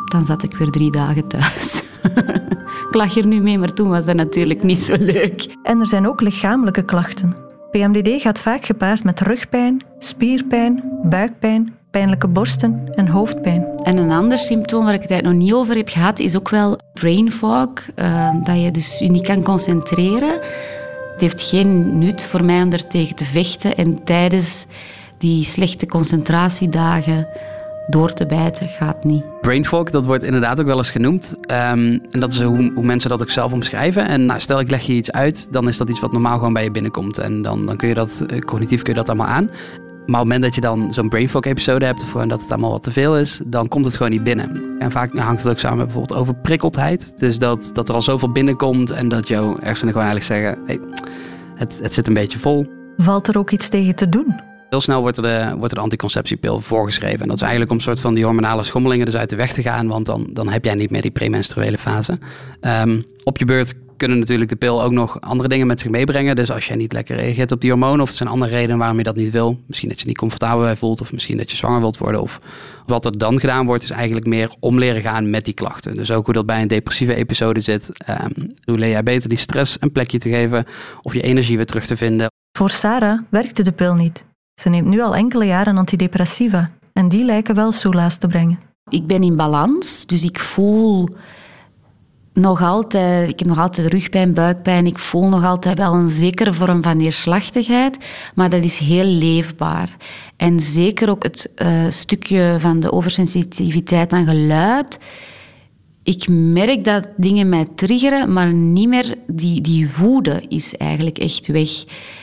dan 0.04 0.24
zat 0.24 0.42
ik 0.42 0.56
weer 0.56 0.70
drie 0.70 0.90
dagen 0.90 1.28
thuis. 1.28 1.82
ik 2.88 2.94
lach 2.94 3.16
er 3.16 3.26
nu 3.26 3.40
mee, 3.40 3.58
maar 3.58 3.72
toen 3.72 3.88
was 3.88 4.04
dat 4.04 4.16
natuurlijk 4.16 4.62
niet 4.62 4.80
zo 4.80 4.96
leuk. 4.98 5.56
En 5.62 5.80
er 5.80 5.86
zijn 5.86 6.08
ook 6.08 6.20
lichamelijke 6.20 6.84
klachten. 6.84 7.36
PMDD 7.70 8.22
gaat 8.22 8.38
vaak 8.38 8.64
gepaard 8.64 9.04
met 9.04 9.20
rugpijn, 9.20 9.84
spierpijn, 9.98 10.84
buikpijn, 11.02 11.74
pijnlijke 11.92 12.28
borsten 12.28 12.88
en 12.94 13.08
hoofdpijn. 13.08 13.66
En 13.82 13.96
een 13.96 14.10
ander 14.10 14.38
symptoom 14.38 14.84
waar 14.84 14.94
ik 14.94 15.08
het 15.08 15.22
nog 15.22 15.32
niet 15.32 15.52
over 15.52 15.76
heb 15.76 15.88
gehad, 15.88 16.18
is 16.18 16.36
ook 16.36 16.48
wel 16.48 16.78
brain 16.92 17.32
fog. 17.32 17.68
Uh, 17.96 18.34
dat 18.44 18.62
je 18.62 18.70
dus 18.70 18.98
je 18.98 19.10
niet 19.10 19.26
kan 19.26 19.42
concentreren. 19.42 20.32
Het 21.12 21.20
heeft 21.20 21.42
geen 21.42 21.98
nut 21.98 22.22
voor 22.24 22.44
mij 22.44 22.62
om 22.62 22.72
er 22.72 22.86
tegen 22.86 23.16
te 23.16 23.24
vechten. 23.24 23.76
En 23.76 24.04
tijdens 24.04 24.66
die 25.18 25.44
slechte 25.44 25.86
concentratiedagen 25.86 27.28
door 27.86 28.12
te 28.12 28.26
bijten 28.26 28.68
gaat 28.68 29.04
niet. 29.04 29.24
Brain 29.40 29.66
fog, 29.66 29.90
dat 29.90 30.06
wordt 30.06 30.24
inderdaad 30.24 30.60
ook 30.60 30.66
wel 30.66 30.76
eens 30.76 30.90
genoemd. 30.90 31.34
Um, 31.40 31.46
en 32.10 32.20
dat 32.20 32.32
is 32.32 32.40
hoe, 32.40 32.72
hoe, 32.74 32.84
mensen 32.84 33.10
dat 33.10 33.22
ook 33.22 33.30
zelf 33.30 33.52
omschrijven. 33.52 34.08
En 34.08 34.26
nou, 34.26 34.40
stel 34.40 34.60
ik 34.60 34.70
leg 34.70 34.82
je 34.82 34.92
iets 34.92 35.12
uit, 35.12 35.52
dan 35.52 35.68
is 35.68 35.76
dat 35.76 35.90
iets 35.90 36.00
wat 36.00 36.12
normaal 36.12 36.38
gewoon 36.38 36.52
bij 36.52 36.64
je 36.64 36.70
binnenkomt. 36.70 37.18
En 37.18 37.42
dan, 37.42 37.66
dan 37.66 37.76
kun 37.76 37.88
je 37.88 37.94
dat, 37.94 38.24
cognitief 38.44 38.82
kun 38.82 38.92
je 38.92 38.98
dat 38.98 39.08
allemaal 39.08 39.26
aan. 39.26 39.50
Maar 40.06 40.20
op 40.20 40.26
het 40.26 40.32
moment 40.32 40.42
dat 40.42 40.54
je 40.54 40.60
dan 40.60 40.94
zo'n 40.94 41.08
brain 41.08 41.28
fog 41.28 41.44
episode 41.44 41.84
hebt, 41.84 42.02
of 42.02 42.12
dat 42.12 42.40
het 42.40 42.50
allemaal 42.50 42.70
wat 42.70 42.82
te 42.82 42.92
veel 42.92 43.18
is, 43.18 43.40
dan 43.46 43.68
komt 43.68 43.84
het 43.84 43.96
gewoon 43.96 44.12
niet 44.12 44.24
binnen. 44.24 44.76
En 44.78 44.90
vaak 44.90 45.18
hangt 45.18 45.42
het 45.42 45.52
ook 45.52 45.58
samen 45.58 45.78
met 45.78 45.86
bijvoorbeeld 45.86 46.20
overprikkeldheid. 46.20 47.12
Dus 47.18 47.38
dat, 47.38 47.70
dat 47.72 47.88
er 47.88 47.94
al 47.94 48.02
zoveel 48.02 48.32
binnenkomt 48.32 48.90
en 48.90 49.08
dat 49.08 49.28
jouw 49.28 49.56
hersenen 49.60 49.92
gewoon 49.92 50.08
eigenlijk 50.08 50.24
zeggen, 50.24 50.66
hey, 50.66 50.80
het, 51.54 51.78
het 51.82 51.94
zit 51.94 52.06
een 52.06 52.14
beetje 52.14 52.38
vol. 52.38 52.66
Valt 52.96 53.28
er 53.28 53.38
ook 53.38 53.50
iets 53.50 53.68
tegen 53.68 53.94
te 53.94 54.08
doen? 54.08 54.51
Heel 54.72 54.80
snel 54.80 55.00
wordt 55.00 55.16
er, 55.16 55.22
de, 55.22 55.56
wordt 55.58 55.74
er 55.74 55.80
anticonceptiepil 55.80 56.60
voorgeschreven. 56.60 57.20
En 57.20 57.26
dat 57.26 57.36
is 57.36 57.42
eigenlijk 57.42 57.70
om 57.70 57.76
een 57.76 57.82
soort 57.82 58.00
van 58.00 58.14
die 58.14 58.24
hormonale 58.24 58.64
schommelingen 58.64 59.06
dus 59.06 59.16
uit 59.16 59.30
de 59.30 59.36
weg 59.36 59.52
te 59.52 59.62
gaan. 59.62 59.86
Want 59.86 60.06
dan, 60.06 60.26
dan 60.30 60.48
heb 60.48 60.64
jij 60.64 60.74
niet 60.74 60.90
meer 60.90 61.02
die 61.02 61.10
premenstruele 61.10 61.78
fase. 61.78 62.18
Um, 62.60 63.04
op 63.24 63.38
je 63.38 63.44
beurt 63.44 63.74
kunnen 63.96 64.18
natuurlijk 64.18 64.50
de 64.50 64.56
pil 64.56 64.82
ook 64.82 64.92
nog 64.92 65.20
andere 65.20 65.48
dingen 65.48 65.66
met 65.66 65.80
zich 65.80 65.90
meebrengen. 65.90 66.36
Dus 66.36 66.50
als 66.50 66.66
jij 66.66 66.76
niet 66.76 66.92
lekker 66.92 67.16
reageert 67.16 67.52
op 67.52 67.60
die 67.60 67.70
hormonen, 67.70 68.00
of 68.00 68.08
er 68.08 68.14
zijn 68.14 68.28
andere 68.28 68.50
redenen 68.52 68.78
waarom 68.78 68.96
je 68.96 69.02
dat 69.02 69.16
niet 69.16 69.30
wil. 69.30 69.60
Misschien 69.66 69.88
dat 69.88 70.00
je 70.00 70.06
niet 70.06 70.18
comfortabel 70.18 70.62
bij 70.62 70.76
voelt, 70.76 71.00
of 71.00 71.12
misschien 71.12 71.36
dat 71.36 71.50
je 71.50 71.56
zwanger 71.56 71.80
wilt 71.80 71.98
worden. 71.98 72.20
Of 72.20 72.40
wat 72.86 73.04
er 73.04 73.18
dan 73.18 73.40
gedaan 73.40 73.66
wordt, 73.66 73.82
is 73.82 73.90
eigenlijk 73.90 74.26
meer 74.26 74.50
om 74.60 74.78
leren 74.78 75.02
gaan 75.02 75.30
met 75.30 75.44
die 75.44 75.54
klachten. 75.54 75.96
Dus 75.96 76.10
ook 76.10 76.24
hoe 76.24 76.34
dat 76.34 76.46
bij 76.46 76.62
een 76.62 76.68
depressieve 76.68 77.14
episode 77.14 77.60
zit. 77.60 77.90
Um, 78.08 78.52
hoe 78.64 78.78
leer 78.78 78.90
jij 78.90 79.02
beter 79.02 79.28
die 79.28 79.38
stress 79.38 79.76
een 79.80 79.92
plekje 79.92 80.18
te 80.18 80.28
geven, 80.28 80.64
of 81.02 81.12
je 81.12 81.22
energie 81.22 81.56
weer 81.56 81.66
terug 81.66 81.86
te 81.86 81.96
vinden. 81.96 82.26
Voor 82.58 82.70
Sarah 82.70 83.18
werkte 83.28 83.62
de 83.62 83.72
pil 83.72 83.94
niet. 83.94 84.24
Ze 84.62 84.68
neemt 84.68 84.86
nu 84.86 85.00
al 85.00 85.14
enkele 85.14 85.44
jaren 85.44 85.76
antidepressiva 85.76 86.70
en 86.92 87.08
die 87.08 87.24
lijken 87.24 87.54
wel 87.54 87.72
soelaas 87.72 88.16
te 88.16 88.26
brengen. 88.26 88.58
Ik 88.88 89.06
ben 89.06 89.22
in 89.22 89.36
balans, 89.36 90.06
dus 90.06 90.24
ik 90.24 90.38
voel 90.38 91.08
nog 92.32 92.62
altijd, 92.62 93.28
ik 93.28 93.38
heb 93.38 93.48
nog 93.48 93.58
altijd 93.58 93.92
rugpijn, 93.92 94.34
buikpijn. 94.34 94.86
Ik 94.86 94.98
voel 94.98 95.28
nog 95.28 95.44
altijd 95.44 95.78
wel 95.78 95.94
een 95.94 96.08
zekere 96.08 96.52
vorm 96.52 96.82
van 96.82 96.96
neerslachtigheid, 96.96 97.96
maar 98.34 98.50
dat 98.50 98.62
is 98.62 98.78
heel 98.78 99.04
leefbaar. 99.04 99.96
En 100.36 100.60
zeker 100.60 101.10
ook 101.10 101.22
het 101.22 101.50
uh, 101.56 101.68
stukje 101.88 102.56
van 102.58 102.80
de 102.80 102.92
oversensitiviteit 102.92 104.12
aan 104.12 104.26
geluid. 104.26 104.98
Ik 106.02 106.28
merk 106.28 106.84
dat 106.84 107.08
dingen 107.16 107.48
mij 107.48 107.68
triggeren, 107.74 108.32
maar 108.32 108.52
niet 108.52 108.88
meer 108.88 109.14
die, 109.26 109.60
die 109.60 109.90
woede 109.96 110.42
is 110.48 110.76
eigenlijk 110.76 111.18
echt 111.18 111.46
weg. 111.46 111.70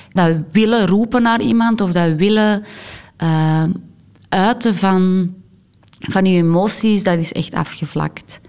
Dat 0.09 0.37
willen 0.51 0.87
roepen 0.87 1.21
naar 1.21 1.41
iemand 1.41 1.81
of 1.81 1.91
dat 1.91 2.15
willen 2.15 2.63
uh, 3.23 3.63
uiten 4.29 4.75
van, 4.75 5.33
van 5.99 6.25
je 6.25 6.37
emoties, 6.37 7.03
dat 7.03 7.17
is 7.17 7.31
echt 7.31 7.53
afgevlakt. 7.53 8.39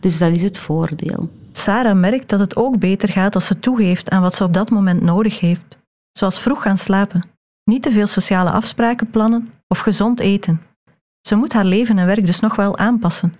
Dus 0.00 0.18
dat 0.18 0.32
is 0.32 0.42
het 0.42 0.58
voordeel. 0.58 1.30
Sarah 1.52 1.96
merkt 1.96 2.28
dat 2.28 2.40
het 2.40 2.56
ook 2.56 2.78
beter 2.78 3.08
gaat 3.08 3.34
als 3.34 3.46
ze 3.46 3.58
toegeeft 3.58 4.10
aan 4.10 4.22
wat 4.22 4.34
ze 4.34 4.44
op 4.44 4.54
dat 4.54 4.70
moment 4.70 5.02
nodig 5.02 5.40
heeft. 5.40 5.78
Zoals 6.12 6.40
vroeg 6.40 6.62
gaan 6.62 6.78
slapen, 6.78 7.24
niet 7.64 7.82
te 7.82 7.90
veel 7.90 8.06
sociale 8.06 8.50
afspraken 8.50 9.10
plannen 9.10 9.52
of 9.68 9.78
gezond 9.78 10.20
eten. 10.20 10.60
Ze 11.20 11.36
moet 11.36 11.52
haar 11.52 11.64
leven 11.64 11.98
en 11.98 12.06
werk 12.06 12.26
dus 12.26 12.40
nog 12.40 12.56
wel 12.56 12.78
aanpassen. 12.78 13.34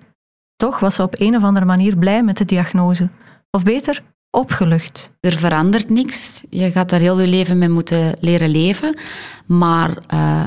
Toch 0.57 0.81
was 0.81 0.95
ze 0.95 1.03
op 1.03 1.21
een 1.21 1.37
of 1.37 1.43
andere 1.43 1.67
manier 1.67 1.97
blij 1.97 2.23
met 2.23 2.37
de 2.37 2.45
diagnose. 2.45 3.09
Of 3.51 3.63
beter, 3.63 4.03
opgelucht. 4.31 5.11
Er 5.21 5.39
verandert 5.39 5.91
niks. 5.91 6.45
Je 6.51 6.71
gaat 6.71 6.89
daar 6.89 7.01
heel 7.01 7.21
je 7.21 7.27
leven 7.27 7.59
mee 7.59 7.69
moeten 7.69 8.17
leren 8.21 8.51
leven. 8.51 8.99
Maar 9.47 9.91
uh, 10.15 10.45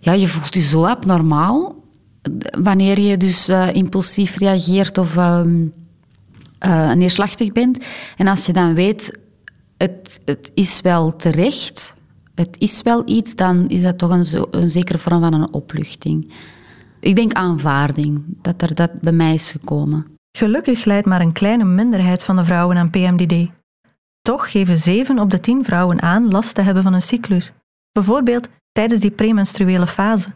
ja, 0.00 0.12
je 0.12 0.28
voelt 0.28 0.54
je 0.54 0.60
zo 0.60 0.84
abnormaal 0.84 1.78
wanneer 2.62 3.00
je 3.00 3.16
dus 3.16 3.48
uh, 3.48 3.74
impulsief 3.74 4.38
reageert 4.38 4.98
of 4.98 5.16
uh, 5.16 5.40
uh, 6.66 6.92
neerslachtig 6.92 7.52
bent. 7.52 7.84
En 8.16 8.26
als 8.26 8.46
je 8.46 8.52
dan 8.52 8.74
weet, 8.74 9.18
het, 9.76 10.20
het 10.24 10.50
is 10.54 10.80
wel 10.80 11.16
terecht, 11.16 11.94
het 12.34 12.56
is 12.58 12.82
wel 12.82 13.02
iets, 13.04 13.34
dan 13.34 13.68
is 13.68 13.82
dat 13.82 13.98
toch 13.98 14.10
een, 14.10 14.46
een 14.50 14.70
zekere 14.70 14.98
vorm 14.98 15.20
van 15.20 15.34
een 15.34 15.52
opluchting. 15.52 16.32
Ik 17.00 17.16
denk 17.16 17.32
aanvaarding, 17.32 18.24
dat 18.42 18.62
er 18.62 18.74
dat 18.74 19.00
bij 19.00 19.12
mij 19.12 19.34
is 19.34 19.50
gekomen. 19.50 20.06
Gelukkig 20.38 20.84
leidt 20.84 21.06
maar 21.06 21.20
een 21.20 21.32
kleine 21.32 21.64
minderheid 21.64 22.22
van 22.24 22.36
de 22.36 22.44
vrouwen 22.44 22.76
aan 22.76 22.90
PMDD. 22.90 23.48
Toch 24.22 24.50
geven 24.50 24.78
zeven 24.78 25.18
op 25.18 25.30
de 25.30 25.40
tien 25.40 25.64
vrouwen 25.64 26.02
aan 26.02 26.30
last 26.30 26.54
te 26.54 26.62
hebben 26.62 26.82
van 26.82 26.92
een 26.92 27.02
cyclus. 27.02 27.52
Bijvoorbeeld 27.92 28.48
tijdens 28.72 29.00
die 29.00 29.10
premenstruele 29.10 29.86
fase. 29.86 30.32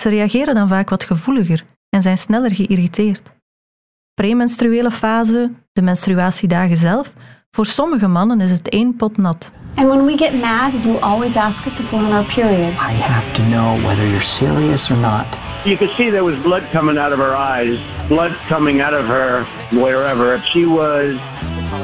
Ze 0.00 0.08
reageren 0.08 0.54
dan 0.54 0.68
vaak 0.68 0.88
wat 0.90 1.04
gevoeliger 1.04 1.64
en 1.88 2.02
zijn 2.02 2.18
sneller 2.18 2.54
geïrriteerd. 2.54 3.32
Premenstruele 4.14 4.90
fase, 4.90 5.52
de 5.72 5.82
menstruatiedagen 5.82 6.76
zelf, 6.76 7.12
voor 7.50 7.66
sommige 7.66 8.08
mannen 8.08 8.40
is 8.40 8.50
het 8.50 8.68
één 8.68 8.96
pot 8.96 9.16
nat. 9.16 9.52
And 9.74 9.88
when 9.88 10.04
we 10.04 10.16
get 10.16 10.40
mad, 10.40 10.72
you 10.84 11.00
always 11.00 11.36
ask 11.36 11.66
us 11.66 11.80
if 11.80 11.90
we're 11.90 12.06
on 12.06 12.12
our 12.12 12.34
periods. 12.34 12.80
I 12.80 12.92
have 12.92 13.32
to 13.32 13.42
know 13.42 13.84
whether 13.84 14.06
you're 14.06 14.20
serious 14.20 14.90
or 14.90 14.96
not. 14.96 15.38
You 15.64 15.78
could 15.78 15.90
see 15.96 16.10
there 16.10 16.24
was 16.24 16.38
blood 16.40 16.64
coming 16.72 16.98
out 16.98 17.14
of 17.14 17.18
her 17.18 17.34
eyes, 17.34 17.86
blood 18.06 18.36
coming 18.44 18.82
out 18.82 18.92
of 18.92 19.06
her 19.06 19.44
wherever. 19.72 20.38
She 20.52 20.66
was 20.66 21.16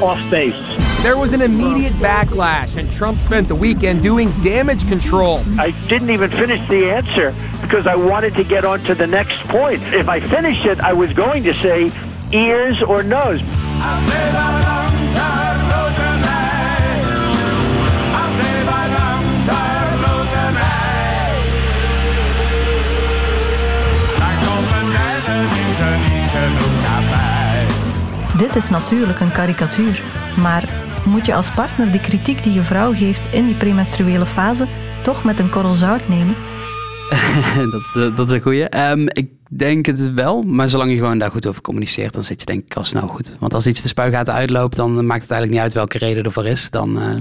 off 0.02 0.20
base. 0.30 0.54
There 1.02 1.16
was 1.16 1.32
an 1.32 1.40
immediate 1.40 1.94
backlash, 1.94 2.76
and 2.76 2.92
Trump 2.92 3.18
spent 3.18 3.48
the 3.48 3.54
weekend 3.54 4.02
doing 4.02 4.30
damage 4.42 4.86
control. 4.86 5.42
I 5.58 5.70
didn't 5.88 6.10
even 6.10 6.30
finish 6.30 6.68
the 6.68 6.90
answer 6.90 7.34
because 7.62 7.86
I 7.86 7.94
wanted 7.94 8.34
to 8.34 8.44
get 8.44 8.66
on 8.66 8.80
to 8.80 8.94
the 8.94 9.06
next 9.06 9.38
point. 9.48 9.82
If 9.94 10.10
I 10.10 10.20
finished 10.20 10.66
it, 10.66 10.78
I 10.80 10.92
was 10.92 11.14
going 11.14 11.42
to 11.44 11.54
say 11.54 11.90
ears 12.32 12.82
or 12.82 13.02
nose. 13.02 13.40
Dit 28.40 28.56
is 28.56 28.70
natuurlijk 28.70 29.20
een 29.20 29.32
karikatuur, 29.32 30.02
maar 30.36 30.68
moet 31.04 31.26
je 31.26 31.34
als 31.34 31.50
partner 31.50 31.90
die 31.90 32.00
kritiek 32.00 32.42
die 32.42 32.52
je 32.52 32.62
vrouw 32.62 32.92
geeft 32.92 33.32
in 33.32 33.46
die 33.46 33.56
premenstruele 33.56 34.26
fase 34.26 34.68
toch 35.02 35.24
met 35.24 35.38
een 35.38 35.50
korrel 35.50 35.72
zout 35.72 36.08
nemen? 36.08 36.36
dat, 37.94 38.16
dat, 38.16 38.28
is 38.28 38.34
een 38.34 38.40
goeie. 38.40 38.90
Um, 38.90 39.06
ik 39.08 39.30
denk 39.48 39.86
het 39.86 40.14
wel, 40.14 40.42
maar 40.42 40.68
zolang 40.68 40.90
je 40.90 40.96
gewoon 40.96 41.18
daar 41.18 41.30
goed 41.30 41.46
over 41.46 41.62
communiceert, 41.62 42.14
dan 42.14 42.24
zit 42.24 42.40
je 42.40 42.46
denk 42.46 42.64
ik 42.64 42.76
al 42.76 42.84
snel 42.84 43.06
goed. 43.06 43.36
Want 43.38 43.54
als 43.54 43.66
iets 43.66 43.82
de 43.82 43.88
spuigaten 43.88 44.34
uitloopt, 44.34 44.76
dan 44.76 45.06
maakt 45.06 45.22
het 45.22 45.30
eigenlijk 45.30 45.50
niet 45.50 45.60
uit 45.60 45.72
welke 45.72 45.98
reden 45.98 46.24
ervoor 46.24 46.46
is. 46.46 46.70
Dan, 46.70 47.02
uh, 47.02 47.16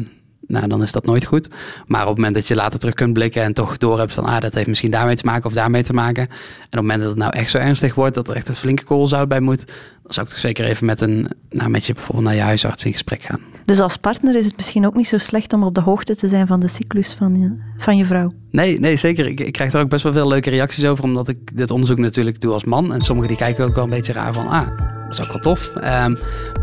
nou, 0.49 0.67
dan 0.67 0.81
is 0.81 0.91
dat 0.91 1.05
nooit 1.05 1.25
goed. 1.25 1.49
Maar 1.88 2.01
op 2.01 2.07
het 2.07 2.15
moment 2.15 2.35
dat 2.35 2.47
je 2.47 2.55
later 2.55 2.79
terug 2.79 2.95
kunt 2.95 3.13
blikken 3.13 3.43
en 3.43 3.53
toch 3.53 3.77
door 3.77 3.99
hebt 3.99 4.12
van, 4.12 4.25
ah, 4.25 4.41
dat 4.41 4.53
heeft 4.53 4.67
misschien 4.67 4.91
daarmee 4.91 5.15
te 5.15 5.25
maken 5.25 5.45
of 5.45 5.53
daarmee 5.53 5.83
te 5.83 5.93
maken. 5.93 6.23
En 6.23 6.29
op 6.29 6.69
het 6.69 6.81
moment 6.81 6.99
dat 6.99 7.09
het 7.09 7.17
nou 7.17 7.31
echt 7.31 7.49
zo 7.49 7.57
ernstig 7.57 7.95
wordt, 7.95 8.15
dat 8.15 8.27
er 8.27 8.35
echt 8.35 8.49
een 8.49 8.55
flinke 8.55 8.83
koolzout 8.83 9.27
bij 9.27 9.39
moet, 9.39 9.65
dan 10.03 10.13
zou 10.13 10.25
ik 10.25 10.31
toch 10.31 10.41
zeker 10.41 10.65
even 10.65 10.85
met, 10.85 11.01
een, 11.01 11.27
nou, 11.49 11.69
met 11.69 11.85
je 11.85 11.93
bijvoorbeeld 11.93 12.25
naar 12.25 12.35
je 12.35 12.41
huisarts 12.41 12.85
in 12.85 12.91
gesprek 12.91 13.21
gaan. 13.21 13.39
Dus 13.65 13.79
als 13.79 13.97
partner 13.97 14.35
is 14.35 14.45
het 14.45 14.55
misschien 14.55 14.85
ook 14.85 14.95
niet 14.95 15.07
zo 15.07 15.17
slecht 15.17 15.53
om 15.53 15.63
op 15.63 15.75
de 15.75 15.81
hoogte 15.81 16.15
te 16.15 16.27
zijn 16.27 16.47
van 16.47 16.59
de 16.59 16.67
cyclus 16.67 17.13
van 17.13 17.39
je, 17.39 17.55
van 17.77 17.97
je 17.97 18.05
vrouw? 18.05 18.31
Nee, 18.51 18.79
nee 18.79 18.95
zeker. 18.95 19.25
Ik, 19.25 19.39
ik 19.39 19.53
krijg 19.53 19.73
er 19.73 19.81
ook 19.81 19.89
best 19.89 20.03
wel 20.03 20.13
veel 20.13 20.27
leuke 20.27 20.49
reacties 20.49 20.85
over, 20.85 21.03
omdat 21.03 21.27
ik 21.27 21.57
dit 21.57 21.71
onderzoek 21.71 21.97
natuurlijk 21.97 22.41
doe 22.41 22.53
als 22.53 22.63
man. 22.63 22.93
En 22.93 23.01
sommigen 23.01 23.29
die 23.29 23.38
kijken 23.38 23.65
ook 23.65 23.75
wel 23.75 23.83
een 23.83 23.89
beetje 23.89 24.13
raar 24.13 24.33
van, 24.33 24.47
ah, 24.47 24.67
dat 25.03 25.19
is 25.19 25.21
ook 25.21 25.31
wel 25.31 25.41
tof. 25.41 25.71
Um, 25.83 26.17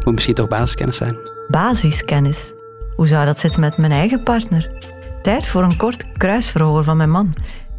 moet 0.05 0.15
misschien 0.15 0.35
toch 0.35 0.49
basiskennis 0.49 0.97
zijn. 0.97 1.17
Basiskennis? 1.49 2.55
Hoe 2.97 3.07
zou 3.07 3.27
dat 3.27 3.39
zitten 3.39 3.61
met 3.61 3.77
mijn 3.77 3.93
eigen 3.93 4.23
partner? 4.23 4.71
Tijd 5.23 5.47
voor 5.47 5.63
een 5.63 5.77
kort 5.77 6.05
kruisverhoor 6.17 6.85
van 6.85 6.97
mijn 6.97 7.11
man. 7.11 7.35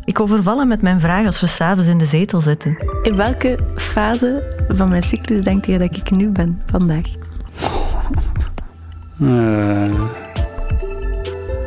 Ik 0.05 0.19
overval 0.19 0.59
hem 0.59 0.67
met 0.67 0.81
mijn 0.81 0.99
vraag 0.99 1.25
als 1.25 1.41
we 1.41 1.47
s'avonds 1.47 1.89
in 1.89 1.97
de 1.97 2.05
zetel 2.05 2.41
zitten. 2.41 2.77
In 3.01 3.15
welke 3.15 3.57
fase 3.75 4.55
van 4.67 4.89
mijn 4.89 5.03
cyclus 5.03 5.43
denk 5.43 5.65
je 5.65 5.77
dat 5.77 5.95
ik 5.95 6.11
nu 6.11 6.29
ben 6.29 6.61
vandaag? 6.65 7.05
Uh, 9.19 9.83
een 9.83 10.07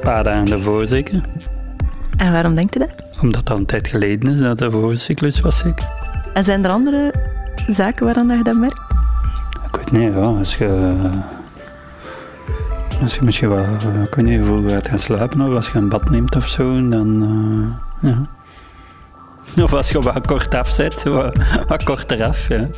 paar 0.03 0.25
dagen 0.25 0.47
daarvoor 0.47 0.87
zeker. 0.87 1.21
En 2.17 2.33
waarom 2.33 2.55
denkt 2.55 2.77
u 2.77 2.79
dat? 2.79 2.95
Omdat 3.21 3.47
dat 3.47 3.59
een 3.59 3.67
tijd 3.67 3.89
geleden 3.89 4.31
is 4.31 4.39
dat 4.39 4.59
de 4.59 4.71
voorcyclus 4.71 5.41
was 5.41 5.59
zeker. 5.59 5.89
En 6.35 6.45
zijn 6.45 6.65
er 6.65 6.71
andere 6.71 7.15
zaken 7.69 8.05
waaraan 8.05 8.37
je 8.37 8.43
dat 8.43 8.57
merkt? 8.57 8.81
Ik 9.73 9.77
weet 9.77 9.93
niet, 9.93 10.15
ja, 10.15 10.21
als 10.21 10.57
je... 10.57 10.95
Als 13.03 13.15
je 13.15 13.23
misschien 13.23 13.49
wel, 13.49 13.65
ik 14.05 14.15
weet 14.15 14.25
niet, 14.25 14.45
vroeg 14.45 14.71
gaat 14.71 14.89
gaan 14.89 14.99
slapen 14.99 15.41
of 15.41 15.55
als 15.55 15.67
je 15.67 15.79
een 15.79 15.89
bad 15.89 16.11
neemt 16.11 16.37
of 16.37 16.49
zo, 16.49 16.89
dan... 16.89 17.23
Uh, 18.03 18.11
ja. 18.11 18.21
Of 19.63 19.73
als 19.73 19.91
je 19.91 20.01
wat 20.01 20.27
kort 20.27 20.55
afzet, 20.55 21.03
wat, 21.03 21.39
wat 21.69 21.83
korter 21.83 22.25
af, 22.25 22.49
ja. 22.49 22.69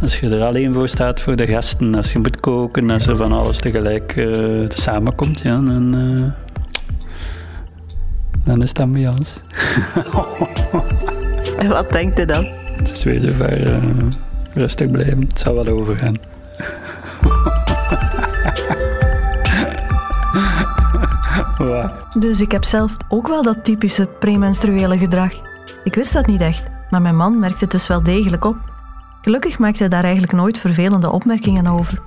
Als 0.00 0.20
je 0.20 0.28
er 0.28 0.42
alleen 0.42 0.74
voor 0.74 0.88
staat 0.88 1.20
voor 1.20 1.36
de 1.36 1.46
gasten, 1.46 1.94
als 1.94 2.12
je 2.12 2.18
moet 2.18 2.40
koken, 2.40 2.90
als 2.90 3.06
er 3.06 3.16
van 3.16 3.32
alles 3.32 3.58
tegelijk 3.58 4.16
uh, 4.16 4.68
samenkomt, 4.68 5.40
ja, 5.40 5.60
dan, 5.60 5.96
uh, 5.96 6.24
dan 8.44 8.62
is 8.62 8.68
het 8.68 8.80
ambiance. 8.80 9.40
en 11.58 11.68
wat 11.68 11.92
denkt 11.92 12.20
u 12.20 12.24
dan? 12.24 12.46
Het 12.76 12.90
is 12.90 13.04
weer 13.04 13.20
zover 13.20 13.66
uh, 13.66 13.76
rustig 14.52 14.90
blijven, 14.90 15.20
het 15.20 15.38
zal 15.38 15.54
wel 15.54 15.66
overgaan. 15.66 16.16
Dus 22.18 22.40
ik 22.40 22.52
heb 22.52 22.64
zelf 22.64 22.96
ook 23.08 23.28
wel 23.28 23.42
dat 23.42 23.64
typische 23.64 24.06
premenstruele 24.06 24.98
gedrag. 24.98 25.32
Ik 25.84 25.94
wist 25.94 26.12
dat 26.12 26.26
niet 26.26 26.40
echt, 26.40 26.62
maar 26.90 27.02
mijn 27.02 27.16
man 27.16 27.38
merkte 27.38 27.64
het 27.64 27.70
dus 27.70 27.86
wel 27.86 28.02
degelijk 28.02 28.44
op. 28.44 28.56
Gelukkig 29.22 29.58
maakte 29.58 29.78
hij 29.78 29.88
daar 29.88 30.04
eigenlijk 30.04 30.32
nooit 30.32 30.58
vervelende 30.58 31.10
opmerkingen 31.10 31.66
over. 31.66 31.98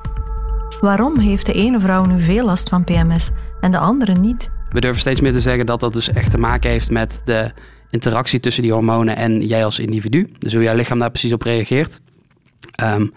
Waarom 0.80 1.20
heeft 1.20 1.46
de 1.46 1.54
ene 1.54 1.80
vrouw 1.80 2.06
nu 2.06 2.22
veel 2.22 2.46
last 2.46 2.70
van 2.70 2.84
PMS 2.84 3.30
en 3.60 3.72
de 3.72 3.78
andere 3.78 4.14
niet? 4.14 4.50
We 4.72 4.82
durven 4.82 5.00
steeds 5.00 5.22
meer 5.22 5.34
te 5.34 5.42
zeggen 5.42 5.66
dat 5.66 5.80
dat 5.80 5.94
dus 5.94 6.12
echt 6.12 6.32
te 6.32 6.38
maken 6.38 6.70
heeft 6.70 6.92
met 6.92 7.22
de 7.26 7.52
interactie 7.90 8.40
tussen 8.40 8.64
die 8.64 8.74
hormonen 8.74 9.16
en 9.16 9.48
jij 9.48 9.66
als 9.66 9.80
individu. 9.80 10.32
Dus 10.38 10.54
hoe 10.54 10.64
jouw 10.64 10.76
lichaam 10.76 11.00
daar 11.00 11.12
precies 11.12 11.34
op 11.34 11.42
reageert. 11.42 12.02
Um, 12.84 13.14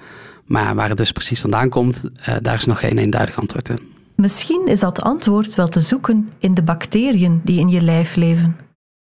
maar 0.46 0.74
waar 0.74 0.88
het 0.88 0.98
dus 0.98 1.12
precies 1.12 1.40
vandaan 1.40 1.68
komt, 1.68 2.04
uh, 2.28 2.34
daar 2.42 2.56
is 2.56 2.64
nog 2.64 2.80
geen 2.80 2.98
eenduidig 2.98 3.38
antwoord 3.38 3.68
in. 3.68 3.93
Misschien 4.16 4.66
is 4.66 4.80
dat 4.80 5.02
antwoord 5.02 5.54
wel 5.54 5.68
te 5.68 5.80
zoeken 5.80 6.32
in 6.38 6.54
de 6.54 6.62
bacteriën 6.62 7.40
die 7.44 7.60
in 7.60 7.68
je 7.68 7.80
lijf 7.80 8.16
leven. 8.16 8.56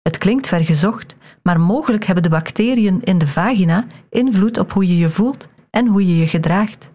Het 0.02 0.18
klinkt 0.18 0.48
vergezocht, 0.48 1.16
maar 1.44 1.60
mogelijk 1.60 2.04
hebben 2.06 2.24
de 2.24 2.30
bacteriën 2.30 3.02
in 3.04 3.18
de 3.18 3.28
vagina 3.28 3.86
invloed 4.10 4.58
op 4.60 4.72
hoe 4.72 4.88
je 4.88 4.98
je 4.98 5.10
voelt 5.10 5.48
en 5.70 5.88
hoe 5.88 6.08
je 6.08 6.18
je 6.18 6.28
gedraagt. 6.28 6.92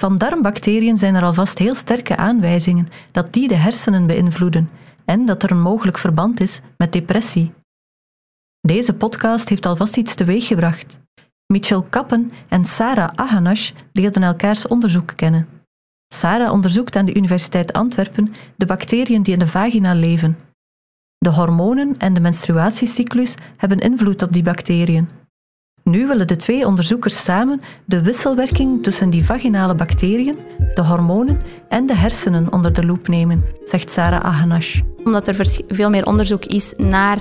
Van 0.00 0.16
darmbacteriën 0.18 0.96
zijn 0.96 1.14
er 1.14 1.22
alvast 1.22 1.58
heel 1.58 1.74
sterke 1.74 2.16
aanwijzingen 2.16 2.88
dat 3.12 3.32
die 3.32 3.48
de 3.48 3.54
hersenen 3.54 4.06
beïnvloeden 4.06 4.70
en 5.04 5.26
dat 5.26 5.42
er 5.42 5.50
een 5.50 5.60
mogelijk 5.60 5.98
verband 5.98 6.40
is 6.40 6.60
met 6.76 6.92
depressie. 6.92 7.52
Deze 8.60 8.94
podcast 8.94 9.48
heeft 9.48 9.66
alvast 9.66 9.96
iets 9.96 10.14
teweeggebracht. 10.14 11.00
Mitchell 11.46 11.82
Kappen 11.90 12.32
en 12.48 12.64
Sarah 12.64 13.10
Ahanash 13.14 13.72
leerden 13.92 14.22
elkaars 14.22 14.66
onderzoek 14.66 15.12
kennen. 15.16 15.59
Sarah 16.14 16.52
onderzoekt 16.52 16.96
aan 16.96 17.06
de 17.06 17.14
Universiteit 17.14 17.72
Antwerpen 17.72 18.32
de 18.56 18.66
bacteriën 18.66 19.22
die 19.22 19.32
in 19.32 19.38
de 19.38 19.46
vagina 19.46 19.94
leven 19.94 20.36
de 21.20 21.30
hormonen 21.30 21.94
en 21.98 22.14
de 22.14 22.20
menstruatiecyclus 22.20 23.34
hebben 23.56 23.78
invloed 23.78 24.22
op 24.22 24.32
die 24.32 24.42
bacteriën. 24.42 25.08
Nu 25.84 26.06
willen 26.06 26.26
de 26.26 26.36
twee 26.36 26.66
onderzoekers 26.66 27.24
samen 27.24 27.60
de 27.84 28.02
wisselwerking 28.02 28.82
tussen 28.82 29.10
die 29.10 29.24
vaginale 29.24 29.74
bacteriën, 29.74 30.36
de 30.74 30.82
hormonen 30.82 31.40
en 31.68 31.86
de 31.86 31.94
hersenen 31.94 32.52
onder 32.52 32.72
de 32.72 32.84
loep 32.84 33.08
nemen, 33.08 33.44
zegt 33.64 33.90
Sarah 33.90 34.20
Aganash. 34.20 34.80
Omdat 35.04 35.28
er 35.28 35.62
veel 35.68 35.90
meer 35.90 36.06
onderzoek 36.06 36.44
is 36.44 36.74
naar, 36.76 37.18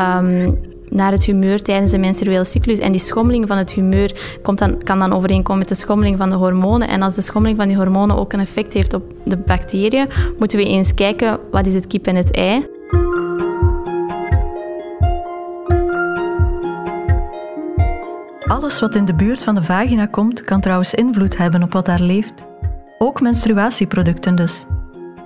um, 0.00 0.58
naar 0.90 1.12
het 1.12 1.24
humeur 1.24 1.62
tijdens 1.62 1.90
de 1.90 1.98
menstruele 1.98 2.44
cyclus. 2.44 2.78
En 2.78 2.92
die 2.92 3.00
schommeling 3.00 3.46
van 3.46 3.56
het 3.56 3.72
humeur 3.72 4.38
komt 4.42 4.58
dan, 4.58 4.82
kan 4.82 4.98
dan 4.98 5.12
overeenkomen 5.12 5.58
met 5.58 5.68
de 5.68 5.74
schommeling 5.74 6.16
van 6.16 6.30
de 6.30 6.36
hormonen. 6.36 6.88
En 6.88 7.02
als 7.02 7.14
de 7.14 7.22
schommeling 7.22 7.58
van 7.58 7.68
die 7.68 7.76
hormonen 7.76 8.16
ook 8.16 8.32
een 8.32 8.40
effect 8.40 8.72
heeft 8.72 8.94
op 8.94 9.02
de 9.24 9.36
bacteriën, 9.36 10.08
moeten 10.38 10.58
we 10.58 10.64
eens 10.64 10.94
kijken 10.94 11.38
wat 11.50 11.66
is 11.66 11.74
het 11.74 11.86
kip 11.86 12.06
en 12.06 12.16
het 12.16 12.30
ei. 12.30 12.66
Alles 18.46 18.80
wat 18.80 18.94
in 18.94 19.04
de 19.04 19.14
buurt 19.14 19.44
van 19.44 19.54
de 19.54 19.62
vagina 19.62 20.06
komt, 20.06 20.42
kan 20.42 20.60
trouwens 20.60 20.94
invloed 20.94 21.36
hebben 21.36 21.62
op 21.62 21.72
wat 21.72 21.86
daar 21.86 22.00
leeft. 22.00 22.44
Ook 22.98 23.20
menstruatieproducten 23.20 24.34
dus. 24.34 24.66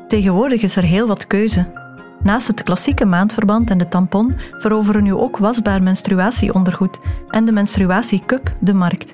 Tegenwoordig 0.08 0.62
is 0.62 0.76
er 0.76 0.82
heel 0.82 1.06
wat 1.06 1.26
keuze. 1.26 1.79
Naast 2.22 2.46
het 2.46 2.62
klassieke 2.62 3.04
maandverband 3.04 3.70
en 3.70 3.78
de 3.78 3.88
tampon 3.88 4.34
veroveren 4.58 5.02
nu 5.02 5.14
ook 5.14 5.36
wasbaar 5.38 5.82
menstruatieondergoed 5.82 6.98
en 7.28 7.44
de 7.44 7.52
menstruatiecup 7.52 8.52
de 8.60 8.74
markt. 8.74 9.12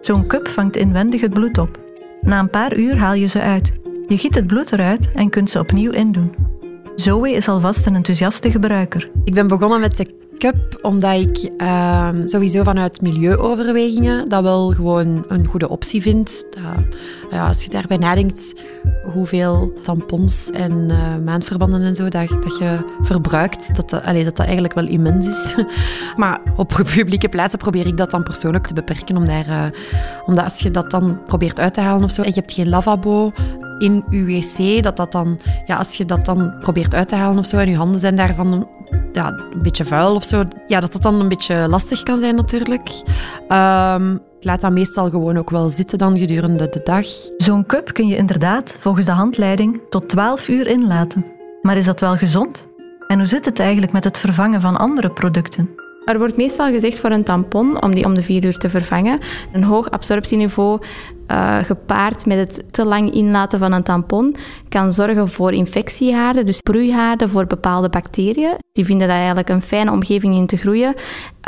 Zo'n 0.00 0.26
cup 0.26 0.48
vangt 0.48 0.76
inwendig 0.76 1.20
het 1.20 1.32
bloed 1.32 1.58
op. 1.58 1.78
Na 2.20 2.38
een 2.38 2.50
paar 2.50 2.76
uur 2.76 2.98
haal 2.98 3.14
je 3.14 3.26
ze 3.26 3.40
uit. 3.40 3.72
Je 4.08 4.18
giet 4.18 4.34
het 4.34 4.46
bloed 4.46 4.72
eruit 4.72 5.12
en 5.12 5.30
kunt 5.30 5.50
ze 5.50 5.58
opnieuw 5.58 5.90
indoen. 5.90 6.34
Zoe 6.94 7.32
is 7.32 7.48
alvast 7.48 7.86
een 7.86 7.94
enthousiaste 7.94 8.50
gebruiker. 8.50 9.10
Ik 9.24 9.34
ben 9.34 9.46
begonnen 9.46 9.80
met 9.80 9.96
de 9.96 10.23
Cup, 10.38 10.78
omdat 10.82 11.14
ik 11.14 11.50
uh, 11.58 12.08
sowieso 12.24 12.62
vanuit 12.62 13.00
milieuoverwegingen 13.00 14.28
dat 14.28 14.42
wel 14.42 14.70
gewoon 14.70 15.24
een 15.28 15.46
goede 15.46 15.68
optie 15.68 16.02
vind. 16.02 16.44
Dat, 16.50 16.96
ja, 17.30 17.46
als 17.46 17.62
je 17.62 17.70
daarbij 17.70 17.96
nadenkt 17.96 18.52
hoeveel 19.12 19.72
tampons 19.82 20.50
en 20.50 20.72
uh, 20.72 21.16
maandverbanden 21.24 21.82
en 21.82 21.94
zo 21.94 22.08
dat, 22.08 22.28
dat 22.28 22.58
je 22.58 22.96
verbruikt, 23.02 23.76
dat 23.76 23.90
dat, 23.90 24.04
dat 24.04 24.24
dat 24.24 24.38
eigenlijk 24.38 24.74
wel 24.74 24.86
immens 24.86 25.26
is. 25.26 25.54
maar 26.16 26.40
op 26.56 26.82
publieke 26.94 27.28
plaatsen 27.28 27.58
probeer 27.58 27.86
ik 27.86 27.96
dat 27.96 28.10
dan 28.10 28.22
persoonlijk 28.22 28.66
te 28.66 28.74
beperken, 28.74 29.16
om 29.16 29.24
daar, 29.24 29.48
uh, 29.48 29.64
omdat 30.26 30.44
als 30.44 30.60
je 30.60 30.70
dat 30.70 30.90
dan 30.90 31.18
probeert 31.26 31.60
uit 31.60 31.74
te 31.74 31.80
halen 31.80 32.04
of 32.04 32.10
zo, 32.10 32.22
en 32.22 32.28
je 32.28 32.34
hebt 32.34 32.52
geen 32.52 32.68
lavabo 32.68 33.32
in 33.84 34.04
wc, 34.08 34.82
dat 34.82 34.96
dat 34.96 35.12
dan, 35.12 35.40
ja, 35.66 35.76
als 35.76 35.94
je 35.94 36.04
dat 36.04 36.24
dan 36.24 36.54
probeert 36.60 36.94
uit 36.94 37.08
te 37.08 37.14
halen 37.14 37.38
of 37.38 37.46
zo 37.46 37.56
en 37.56 37.70
je 37.70 37.76
handen 37.76 38.00
zijn 38.00 38.16
daarvan 38.16 38.68
ja, 39.12 39.28
een 39.28 39.62
beetje 39.62 39.84
vuil 39.84 40.14
of 40.14 40.24
zo, 40.24 40.44
ja, 40.66 40.80
dat 40.80 40.92
dat 40.92 41.02
dan 41.02 41.20
een 41.20 41.28
beetje 41.28 41.68
lastig 41.68 42.02
kan 42.02 42.20
zijn 42.20 42.34
natuurlijk. 42.34 42.88
Ik 44.38 44.50
laat 44.50 44.60
dat 44.60 44.72
meestal 44.72 45.10
gewoon 45.10 45.38
ook 45.38 45.50
wel 45.50 45.70
zitten 45.70 45.98
dan 45.98 46.18
gedurende 46.18 46.68
de 46.68 46.80
dag. 46.84 47.06
Zo'n 47.36 47.66
cup 47.66 47.92
kun 47.92 48.06
je 48.06 48.16
inderdaad, 48.16 48.74
volgens 48.78 49.06
de 49.06 49.12
handleiding, 49.12 49.80
tot 49.88 50.08
12 50.08 50.48
uur 50.48 50.66
inlaten. 50.66 51.26
Maar 51.62 51.76
is 51.76 51.84
dat 51.84 52.00
wel 52.00 52.16
gezond? 52.16 52.66
En 53.08 53.18
hoe 53.18 53.28
zit 53.28 53.44
het 53.44 53.58
eigenlijk 53.58 53.92
met 53.92 54.04
het 54.04 54.18
vervangen 54.18 54.60
van 54.60 54.76
andere 54.76 55.10
producten? 55.10 55.68
Er 56.04 56.18
wordt 56.18 56.36
meestal 56.36 56.70
gezegd 56.70 56.98
voor 56.98 57.10
een 57.10 57.24
tampon 57.24 57.82
om 57.82 57.94
die 57.94 58.04
om 58.04 58.14
de 58.14 58.22
vier 58.22 58.44
uur 58.44 58.58
te 58.58 58.68
vervangen. 58.68 59.18
Een 59.52 59.64
hoog 59.64 59.90
absorptieniveau 59.90 60.80
uh, 61.28 61.58
gepaard 61.58 62.26
met 62.26 62.38
het 62.38 62.72
te 62.72 62.84
lang 62.84 63.12
inlaten 63.12 63.58
van 63.58 63.72
een 63.72 63.82
tampon 63.82 64.36
kan 64.68 64.92
zorgen 64.92 65.28
voor 65.28 65.52
infectiehaarden, 65.52 66.46
dus 66.46 66.60
broeihaarden 66.60 67.30
voor 67.30 67.46
bepaalde 67.46 67.88
bacteriën. 67.88 68.56
Die 68.72 68.84
vinden 68.84 69.08
daar 69.08 69.16
eigenlijk 69.16 69.48
een 69.48 69.62
fijne 69.62 69.90
omgeving 69.90 70.34
in 70.34 70.46
te 70.46 70.56
groeien 70.56 70.94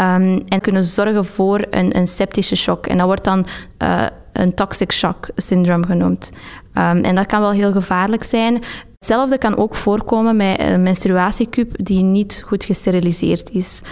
um, 0.01 0.43
en 0.49 0.61
kunnen 0.61 0.85
zorgen 0.85 1.25
voor 1.25 1.67
een, 1.71 1.97
een, 1.97 2.07
septische 2.09 2.57
shock. 2.57 2.87
En 2.87 2.97
dat 2.97 3.07
wordt 3.07 3.25
dan 3.25 3.47
uh, 3.83 4.07
een 4.33 4.55
toxic 4.55 4.93
shock 4.93 5.29
syndrome 5.35 5.87
genoemd. 5.87 6.33
Um, 6.75 7.05
en 7.05 7.15
dat 7.15 7.27
kan 7.27 7.41
wel 7.41 7.51
heel 7.51 7.73
gevaarlijk 7.73 8.25
zijn. 8.25 8.63
Hetzelfde 8.99 9.39
kan 9.39 9.57
ook 9.57 9.75
voorkomen 9.75 10.37
met 10.37 10.61
een 10.61 10.83
menstruatiecup 10.83 11.85
die 11.85 12.03
niet 12.03 12.43
goed 12.47 12.65
gesteriliseerd 12.65 13.51
is. 13.51 13.83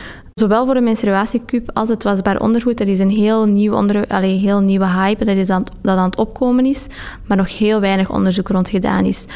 Zowel 0.40 0.64
voor 0.64 0.74
de 0.74 0.80
menstruatiecup 0.80 1.70
als 1.72 1.88
het 1.88 2.02
wasbaar 2.02 2.40
ondergoed, 2.40 2.78
dat 2.78 2.86
is 2.86 2.98
een 2.98 3.10
heel, 3.10 3.44
nieuw 3.46 3.74
onder, 3.74 4.20
heel 4.20 4.60
nieuwe 4.60 4.86
hype 4.86 5.24
dat, 5.24 5.36
is 5.36 5.50
aan, 5.50 5.64
dat 5.82 5.98
aan 5.98 6.04
het 6.04 6.16
opkomen 6.16 6.66
is, 6.66 6.86
maar 7.26 7.36
nog 7.36 7.58
heel 7.58 7.80
weinig 7.80 8.10
onderzoek 8.10 8.48
rond 8.48 8.68
gedaan 8.68 9.04
is. 9.04 9.26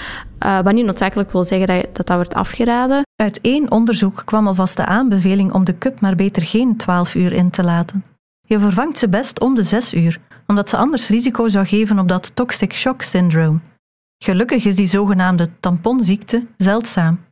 Uh, 0.45 0.61
wat 0.61 0.73
niet 0.73 0.85
noodzakelijk 0.85 1.33
wil 1.33 1.45
zeggen 1.45 1.67
dat, 1.67 1.97
dat 1.97 2.07
dat 2.07 2.17
wordt 2.17 2.35
afgeraden. 2.35 3.03
Uit 3.23 3.41
één 3.41 3.71
onderzoek 3.71 4.23
kwam 4.25 4.47
alvast 4.47 4.77
de 4.77 4.85
aanbeveling 4.85 5.53
om 5.53 5.65
de 5.65 5.79
cup 5.79 6.01
maar 6.01 6.17
beter 6.17 6.43
geen 6.43 6.77
12 6.77 7.15
uur 7.15 7.33
in 7.33 7.51
te 7.51 7.63
laten. 7.63 8.05
Je 8.41 8.59
vervangt 8.59 8.99
ze 8.99 9.09
best 9.09 9.41
om 9.41 9.55
de 9.55 9.63
6 9.63 9.95
uur, 9.95 10.21
omdat 10.47 10.69
ze 10.69 10.77
anders 10.77 11.09
risico 11.09 11.49
zou 11.49 11.67
geven 11.67 11.99
op 11.99 12.09
dat 12.09 12.31
toxic 12.35 12.73
shock 12.73 13.03
syndrome. 13.03 13.59
Gelukkig 14.25 14.65
is 14.65 14.77
die 14.77 14.89
zogenaamde 14.89 15.49
tamponziekte 15.61 16.47
zeldzaam. 16.57 17.27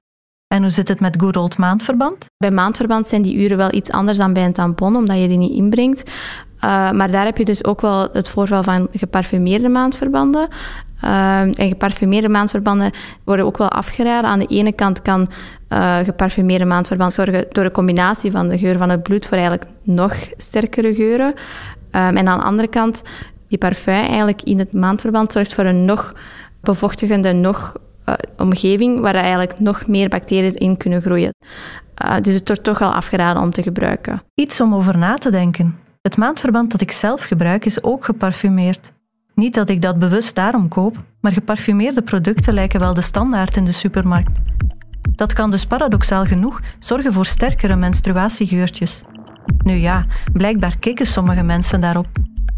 En 0.48 0.62
hoe 0.62 0.70
zit 0.70 0.88
het 0.88 1.00
met 1.00 1.16
good 1.20 1.36
old 1.36 1.58
maandverband? 1.58 2.26
Bij 2.36 2.50
maandverband 2.50 3.08
zijn 3.08 3.22
die 3.22 3.36
uren 3.36 3.56
wel 3.56 3.72
iets 3.72 3.90
anders 3.90 4.18
dan 4.18 4.32
bij 4.32 4.44
een 4.44 4.52
tampon, 4.52 4.96
omdat 4.96 5.20
je 5.20 5.28
die 5.28 5.38
niet 5.38 5.56
inbrengt. 5.56 6.10
Uh, 6.56 6.90
maar 6.90 7.10
daar 7.10 7.24
heb 7.24 7.38
je 7.38 7.44
dus 7.44 7.64
ook 7.64 7.80
wel 7.80 8.08
het 8.12 8.28
voorval 8.28 8.62
van 8.62 8.88
geparfumeerde 8.92 9.68
maandverbanden. 9.68 10.48
Uh, 11.04 11.40
en 11.40 11.68
geparfumeerde 11.68 12.28
maandverbanden 12.28 12.90
worden 13.24 13.46
ook 13.46 13.58
wel 13.58 13.68
afgeraden. 13.68 14.30
Aan 14.30 14.38
de 14.38 14.46
ene 14.46 14.72
kant 14.72 15.02
kan 15.02 15.28
uh, 15.68 15.98
geparfumeerde 15.98 16.64
maandverband 16.64 17.12
zorgen 17.12 17.46
door 17.48 17.64
een 17.64 17.70
combinatie 17.70 18.30
van 18.30 18.48
de 18.48 18.58
geur 18.58 18.76
van 18.76 18.88
het 18.88 19.02
bloed 19.02 19.26
voor 19.26 19.36
eigenlijk 19.36 19.70
nog 19.82 20.14
sterkere 20.36 20.94
geuren. 20.94 21.26
Um, 21.26 22.16
en 22.16 22.28
aan 22.28 22.38
de 22.38 22.44
andere 22.44 22.68
kant, 22.68 23.02
die 23.48 23.58
parfum 23.58 23.94
eigenlijk 23.94 24.42
in 24.42 24.58
het 24.58 24.72
maandverband 24.72 25.32
zorgt 25.32 25.54
voor 25.54 25.64
een 25.64 25.84
nog 25.84 26.14
bevochtigende, 26.60 27.32
nog 27.32 27.76
uh, 28.08 28.14
omgeving 28.36 29.00
waar 29.00 29.14
eigenlijk 29.14 29.60
nog 29.60 29.86
meer 29.86 30.08
bacteriën 30.08 30.54
in 30.54 30.76
kunnen 30.76 31.00
groeien. 31.00 31.34
Uh, 32.04 32.16
dus 32.20 32.34
het 32.34 32.46
wordt 32.46 32.64
toch 32.64 32.78
wel 32.78 32.94
afgeraden 32.94 33.42
om 33.42 33.50
te 33.50 33.62
gebruiken. 33.62 34.22
Iets 34.34 34.60
om 34.60 34.74
over 34.74 34.98
na 34.98 35.14
te 35.14 35.30
denken. 35.30 35.78
Het 36.02 36.16
maandverband 36.16 36.70
dat 36.70 36.80
ik 36.80 36.90
zelf 36.90 37.22
gebruik 37.22 37.64
is 37.64 37.82
ook 37.82 38.04
geparfumeerd. 38.04 38.92
Niet 39.34 39.54
dat 39.54 39.68
ik 39.68 39.82
dat 39.82 39.98
bewust 39.98 40.34
daarom 40.34 40.68
koop, 40.68 40.96
maar 41.20 41.32
geparfumeerde 41.32 42.02
producten 42.02 42.54
lijken 42.54 42.80
wel 42.80 42.94
de 42.94 43.00
standaard 43.00 43.56
in 43.56 43.64
de 43.64 43.72
supermarkt. 43.72 44.38
Dat 45.10 45.32
kan 45.32 45.50
dus 45.50 45.66
paradoxaal 45.66 46.24
genoeg 46.24 46.60
zorgen 46.78 47.12
voor 47.12 47.26
sterkere 47.26 47.76
menstruatiegeurtjes. 47.76 49.02
Nu 49.64 49.72
ja, 49.72 50.04
blijkbaar 50.32 50.78
kikken 50.78 51.06
sommige 51.06 51.42
mensen 51.42 51.80
daarop. 51.80 52.06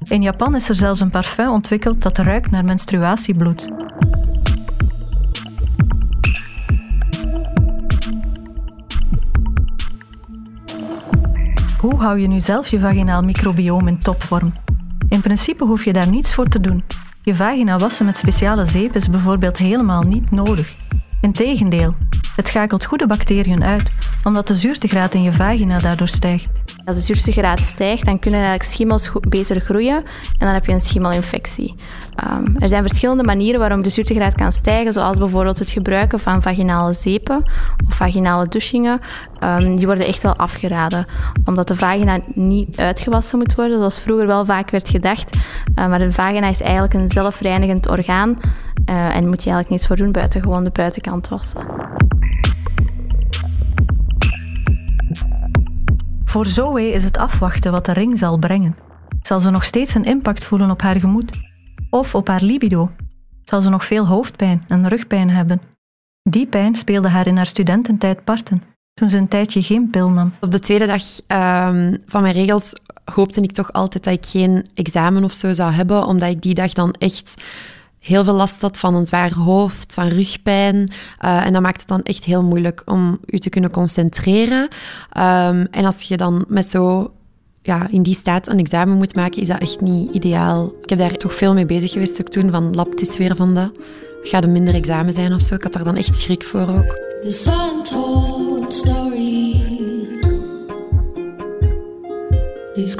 In 0.04 0.22
Japan 0.22 0.54
is 0.54 0.68
er 0.68 0.74
zelfs 0.74 1.00
een 1.00 1.10
parfum 1.10 1.48
ontwikkeld 1.48 2.02
dat 2.02 2.18
ruikt 2.18 2.50
naar 2.50 2.64
menstruatiebloed. 2.64 3.68
Hoe 11.80 12.00
hou 12.00 12.18
je 12.18 12.28
nu 12.28 12.40
zelf 12.40 12.68
je 12.68 12.80
vaginaal 12.80 13.22
microbioom 13.22 13.88
in 13.88 13.98
topvorm? 13.98 14.52
In 15.08 15.20
principe 15.20 15.64
hoef 15.64 15.84
je 15.84 15.92
daar 15.92 16.08
niets 16.10 16.34
voor 16.34 16.48
te 16.48 16.60
doen. 16.60 16.84
Je 17.22 17.36
vagina 17.36 17.78
wassen 17.78 18.06
met 18.06 18.16
speciale 18.16 18.64
zeep 18.64 18.94
is 18.94 19.08
bijvoorbeeld 19.08 19.56
helemaal 19.56 20.02
niet 20.02 20.30
nodig. 20.30 20.76
Integendeel, 21.20 21.94
het 22.36 22.48
schakelt 22.48 22.84
goede 22.84 23.06
bacteriën 23.06 23.64
uit, 23.64 23.90
omdat 24.24 24.46
de 24.46 24.54
zuurtegraad 24.54 25.14
in 25.14 25.22
je 25.22 25.32
vagina 25.32 25.78
daardoor 25.78 26.08
stijgt. 26.08 26.48
Als 26.88 26.96
de 26.96 27.02
zuurtegraad 27.02 27.64
stijgt, 27.64 28.04
dan 28.04 28.18
kunnen 28.18 28.40
eigenlijk 28.40 28.70
schimmels 28.70 29.10
beter 29.28 29.60
groeien 29.60 29.96
en 30.38 30.46
dan 30.46 30.48
heb 30.48 30.66
je 30.66 30.72
een 30.72 30.80
schimmelinfectie. 30.80 31.74
Um, 32.30 32.56
er 32.58 32.68
zijn 32.68 32.82
verschillende 32.82 33.22
manieren 33.22 33.60
waarom 33.60 33.82
de 33.82 33.90
zuurtegraad 33.90 34.34
kan 34.34 34.52
stijgen, 34.52 34.92
zoals 34.92 35.18
bijvoorbeeld 35.18 35.58
het 35.58 35.70
gebruiken 35.70 36.20
van 36.20 36.42
vaginale 36.42 36.92
zeepen 36.92 37.42
of 37.88 37.94
vaginale 37.94 38.48
douchingen. 38.48 39.00
Um, 39.44 39.76
die 39.76 39.86
worden 39.86 40.06
echt 40.06 40.22
wel 40.22 40.36
afgeraden, 40.36 41.06
omdat 41.44 41.68
de 41.68 41.76
vagina 41.76 42.18
niet 42.34 42.78
uitgewassen 42.78 43.38
moet 43.38 43.54
worden, 43.54 43.78
zoals 43.78 44.00
vroeger 44.00 44.26
wel 44.26 44.44
vaak 44.44 44.70
werd 44.70 44.88
gedacht. 44.88 45.34
Uh, 45.34 45.88
maar 45.88 45.98
de 45.98 46.12
vagina 46.12 46.48
is 46.48 46.60
eigenlijk 46.60 46.94
een 46.94 47.10
zelfreinigend 47.10 47.88
orgaan 47.88 48.28
uh, 48.90 49.16
en 49.16 49.28
moet 49.28 49.42
je 49.42 49.50
eigenlijk 49.50 49.68
niets 49.68 49.86
voor 49.86 49.96
doen 49.96 50.12
buiten 50.12 50.42
gewoon 50.42 50.64
de 50.64 50.70
buitenkant 50.70 51.28
wassen. 51.28 51.60
Voor 56.28 56.46
Zoe 56.46 56.92
is 56.92 57.04
het 57.04 57.16
afwachten 57.16 57.72
wat 57.72 57.84
de 57.84 57.92
ring 57.92 58.18
zal 58.18 58.38
brengen. 58.38 58.76
Zal 59.22 59.40
ze 59.40 59.50
nog 59.50 59.64
steeds 59.64 59.94
een 59.94 60.04
impact 60.04 60.44
voelen 60.44 60.70
op 60.70 60.82
haar 60.82 60.96
gemoed? 60.96 61.32
Of 61.90 62.14
op 62.14 62.28
haar 62.28 62.42
libido? 62.42 62.90
Zal 63.44 63.62
ze 63.62 63.68
nog 63.68 63.84
veel 63.84 64.06
hoofdpijn 64.06 64.64
en 64.68 64.88
rugpijn 64.88 65.30
hebben? 65.30 65.60
Die 66.22 66.46
pijn 66.46 66.76
speelde 66.76 67.08
haar 67.08 67.26
in 67.26 67.36
haar 67.36 67.46
studententijd 67.46 68.24
parten, 68.24 68.62
toen 68.94 69.08
ze 69.08 69.16
een 69.16 69.28
tijdje 69.28 69.62
geen 69.62 69.90
pil 69.90 70.08
nam. 70.08 70.32
Op 70.40 70.50
de 70.50 70.58
tweede 70.58 70.86
dag 70.86 71.02
um, 71.02 71.96
van 72.06 72.22
mijn 72.22 72.34
regels 72.34 72.72
hoopte 73.04 73.40
ik 73.40 73.52
toch 73.52 73.72
altijd 73.72 74.04
dat 74.04 74.14
ik 74.14 74.26
geen 74.26 74.66
examen 74.74 75.24
of 75.24 75.32
zo 75.32 75.52
zou 75.52 75.72
hebben, 75.72 76.04
omdat 76.04 76.28
ik 76.28 76.42
die 76.42 76.54
dag 76.54 76.72
dan 76.72 76.92
echt 76.92 77.44
heel 78.00 78.24
veel 78.24 78.34
last 78.34 78.60
had 78.60 78.78
van 78.78 78.94
een 78.94 79.06
zwaar 79.06 79.32
hoofd, 79.32 79.94
van 79.94 80.08
rugpijn. 80.08 80.76
Uh, 81.24 81.46
en 81.46 81.52
dat 81.52 81.62
maakt 81.62 81.80
het 81.80 81.88
dan 81.88 82.02
echt 82.02 82.24
heel 82.24 82.42
moeilijk 82.42 82.82
om 82.84 83.18
je 83.24 83.38
te 83.38 83.48
kunnen 83.48 83.70
concentreren. 83.70 84.62
Um, 84.62 85.66
en 85.70 85.84
als 85.84 86.02
je 86.02 86.16
dan 86.16 86.44
met 86.48 86.66
zo 86.66 87.12
ja, 87.62 87.88
in 87.90 88.02
die 88.02 88.14
staat 88.14 88.48
een 88.48 88.58
examen 88.58 88.96
moet 88.96 89.14
maken, 89.14 89.40
is 89.40 89.48
dat 89.48 89.60
echt 89.60 89.80
niet 89.80 90.14
ideaal. 90.14 90.72
Ik 90.82 90.88
heb 90.88 90.98
daar 90.98 91.16
toch 91.16 91.34
veel 91.34 91.54
mee 91.54 91.66
bezig 91.66 91.90
geweest 91.90 92.20
ook 92.20 92.28
toen, 92.28 92.50
van 92.50 92.74
lab, 92.74 92.94
is 92.94 93.16
weer 93.16 93.36
van 93.36 93.54
dat. 93.54 93.72
Gaat 94.22 94.44
een 94.44 94.52
minder 94.52 94.74
examen 94.74 95.14
zijn 95.14 95.34
of 95.34 95.42
zo? 95.42 95.54
Ik 95.54 95.62
had 95.62 95.72
daar 95.72 95.84
dan 95.84 95.96
echt 95.96 96.18
schrik 96.18 96.44
voor 96.44 96.68
ook. 96.68 96.98
The 97.22 97.30
story. 98.68 99.62
These 102.74 102.96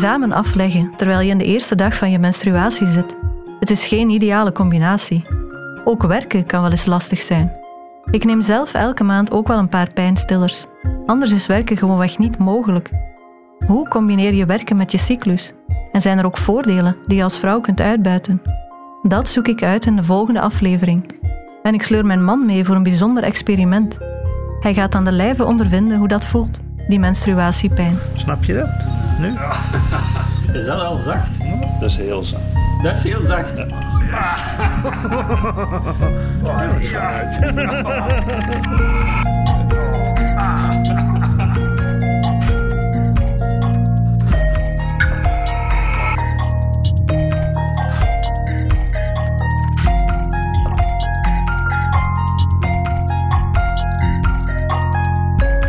examen 0.00 0.32
afleggen 0.32 0.92
terwijl 0.96 1.20
je 1.20 1.30
in 1.30 1.38
de 1.38 1.44
eerste 1.44 1.74
dag 1.74 1.96
van 1.96 2.10
je 2.10 2.18
menstruatie 2.18 2.86
zit. 2.86 3.16
Het 3.58 3.70
is 3.70 3.86
geen 3.86 4.10
ideale 4.10 4.52
combinatie. 4.52 5.24
Ook 5.84 6.02
werken 6.02 6.46
kan 6.46 6.62
wel 6.62 6.70
eens 6.70 6.86
lastig 6.86 7.22
zijn. 7.22 7.52
Ik 8.10 8.24
neem 8.24 8.42
zelf 8.42 8.74
elke 8.74 9.04
maand 9.04 9.30
ook 9.30 9.48
wel 9.48 9.58
een 9.58 9.68
paar 9.68 9.90
pijnstillers. 9.92 10.66
Anders 11.06 11.32
is 11.32 11.46
werken 11.46 11.76
gewoonweg 11.76 12.18
niet 12.18 12.38
mogelijk. 12.38 12.90
Hoe 13.66 13.88
combineer 13.88 14.34
je 14.34 14.46
werken 14.46 14.76
met 14.76 14.92
je 14.92 14.98
cyclus? 14.98 15.52
En 15.92 16.00
zijn 16.00 16.18
er 16.18 16.26
ook 16.26 16.36
voordelen 16.36 16.96
die 17.06 17.16
je 17.16 17.22
als 17.22 17.38
vrouw 17.38 17.60
kunt 17.60 17.80
uitbuiten? 17.80 18.42
Dat 19.02 19.28
zoek 19.28 19.48
ik 19.48 19.62
uit 19.62 19.86
in 19.86 19.96
de 19.96 20.04
volgende 20.04 20.40
aflevering. 20.40 21.12
En 21.62 21.74
ik 21.74 21.82
sleur 21.82 22.06
mijn 22.06 22.24
man 22.24 22.46
mee 22.46 22.64
voor 22.64 22.74
een 22.74 22.82
bijzonder 22.82 23.22
experiment. 23.22 23.98
Hij 24.60 24.74
gaat 24.74 24.94
aan 24.94 25.04
de 25.04 25.12
lijve 25.12 25.44
ondervinden 25.44 25.98
hoe 25.98 26.08
dat 26.08 26.24
voelt, 26.24 26.60
die 26.88 26.98
menstruatiepijn. 26.98 27.98
Snap 28.14 28.44
je 28.44 28.52
dat? 28.52 28.89
Nu? 29.20 29.34
Is 30.58 30.64
dat 30.64 30.82
al 30.82 30.98
zacht? 30.98 31.30
Dat 31.80 31.90
is 31.90 31.96
heel 31.96 32.24
zacht. 32.24 32.42
Dat 32.82 32.96
is 32.96 33.02
heel 33.02 33.24
zacht. 33.26 33.56
Ja. 34.10 34.36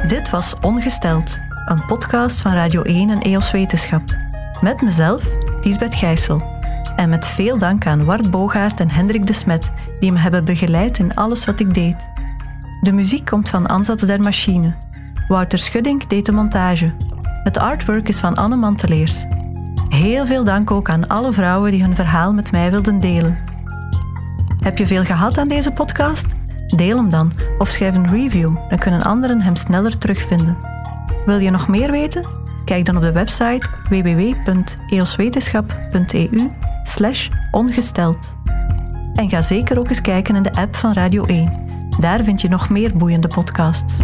Dit 0.07 0.29
was 0.29 0.53
Ongesteld 0.61 1.37
een 1.71 1.85
podcast 1.85 2.41
van 2.41 2.53
Radio 2.53 2.81
1 2.81 3.09
en 3.09 3.21
EOS 3.21 3.51
Wetenschap. 3.51 4.01
Met 4.61 4.81
mezelf, 4.81 5.27
Lisbeth 5.63 5.95
Gijssel. 5.95 6.43
En 6.95 7.09
met 7.09 7.27
veel 7.27 7.57
dank 7.57 7.87
aan 7.87 8.05
Wart 8.05 8.31
Bogaert 8.31 8.79
en 8.79 8.89
Hendrik 8.89 9.25
de 9.25 9.33
Smet, 9.33 9.71
die 9.99 10.11
me 10.11 10.19
hebben 10.19 10.45
begeleid 10.45 10.97
in 10.97 11.15
alles 11.15 11.45
wat 11.45 11.59
ik 11.59 11.73
deed. 11.73 11.95
De 12.81 12.91
muziek 12.91 13.25
komt 13.25 13.49
van 13.49 13.67
Ansatz 13.67 14.05
der 14.05 14.21
Machine. 14.21 14.75
Wouter 15.27 15.59
Schuddink 15.59 16.09
deed 16.09 16.25
de 16.25 16.31
montage. 16.31 16.93
Het 17.43 17.57
artwork 17.57 18.07
is 18.07 18.19
van 18.19 18.35
Anne 18.35 18.55
Manteleers. 18.55 19.25
Heel 19.89 20.25
veel 20.25 20.43
dank 20.43 20.71
ook 20.71 20.89
aan 20.89 21.07
alle 21.07 21.31
vrouwen 21.31 21.71
die 21.71 21.81
hun 21.81 21.95
verhaal 21.95 22.33
met 22.33 22.51
mij 22.51 22.71
wilden 22.71 22.99
delen. 22.99 23.37
Heb 24.63 24.77
je 24.77 24.87
veel 24.87 25.05
gehad 25.05 25.37
aan 25.37 25.47
deze 25.47 25.71
podcast? 25.71 26.25
Deel 26.67 26.97
hem 26.97 27.09
dan 27.09 27.31
of 27.57 27.69
schrijf 27.69 27.95
een 27.95 28.09
review, 28.09 28.55
dan 28.69 28.77
kunnen 28.77 29.03
anderen 29.03 29.41
hem 29.41 29.55
sneller 29.55 29.97
terugvinden. 29.97 30.80
Wil 31.25 31.39
je 31.39 31.49
nog 31.49 31.67
meer 31.67 31.91
weten? 31.91 32.25
Kijk 32.65 32.85
dan 32.85 32.95
op 32.95 33.01
de 33.01 33.11
website 33.11 33.67
www.eoswetenschap.eu 33.89 36.51
ongesteld. 37.51 38.17
En 39.13 39.29
ga 39.29 39.41
zeker 39.41 39.79
ook 39.79 39.89
eens 39.89 40.01
kijken 40.01 40.35
in 40.35 40.43
de 40.43 40.53
app 40.53 40.75
van 40.75 40.93
Radio 40.93 41.25
1. 41.25 41.51
Daar 41.99 42.23
vind 42.23 42.41
je 42.41 42.49
nog 42.49 42.69
meer 42.69 42.97
boeiende 42.97 43.27
podcasts. 43.27 43.99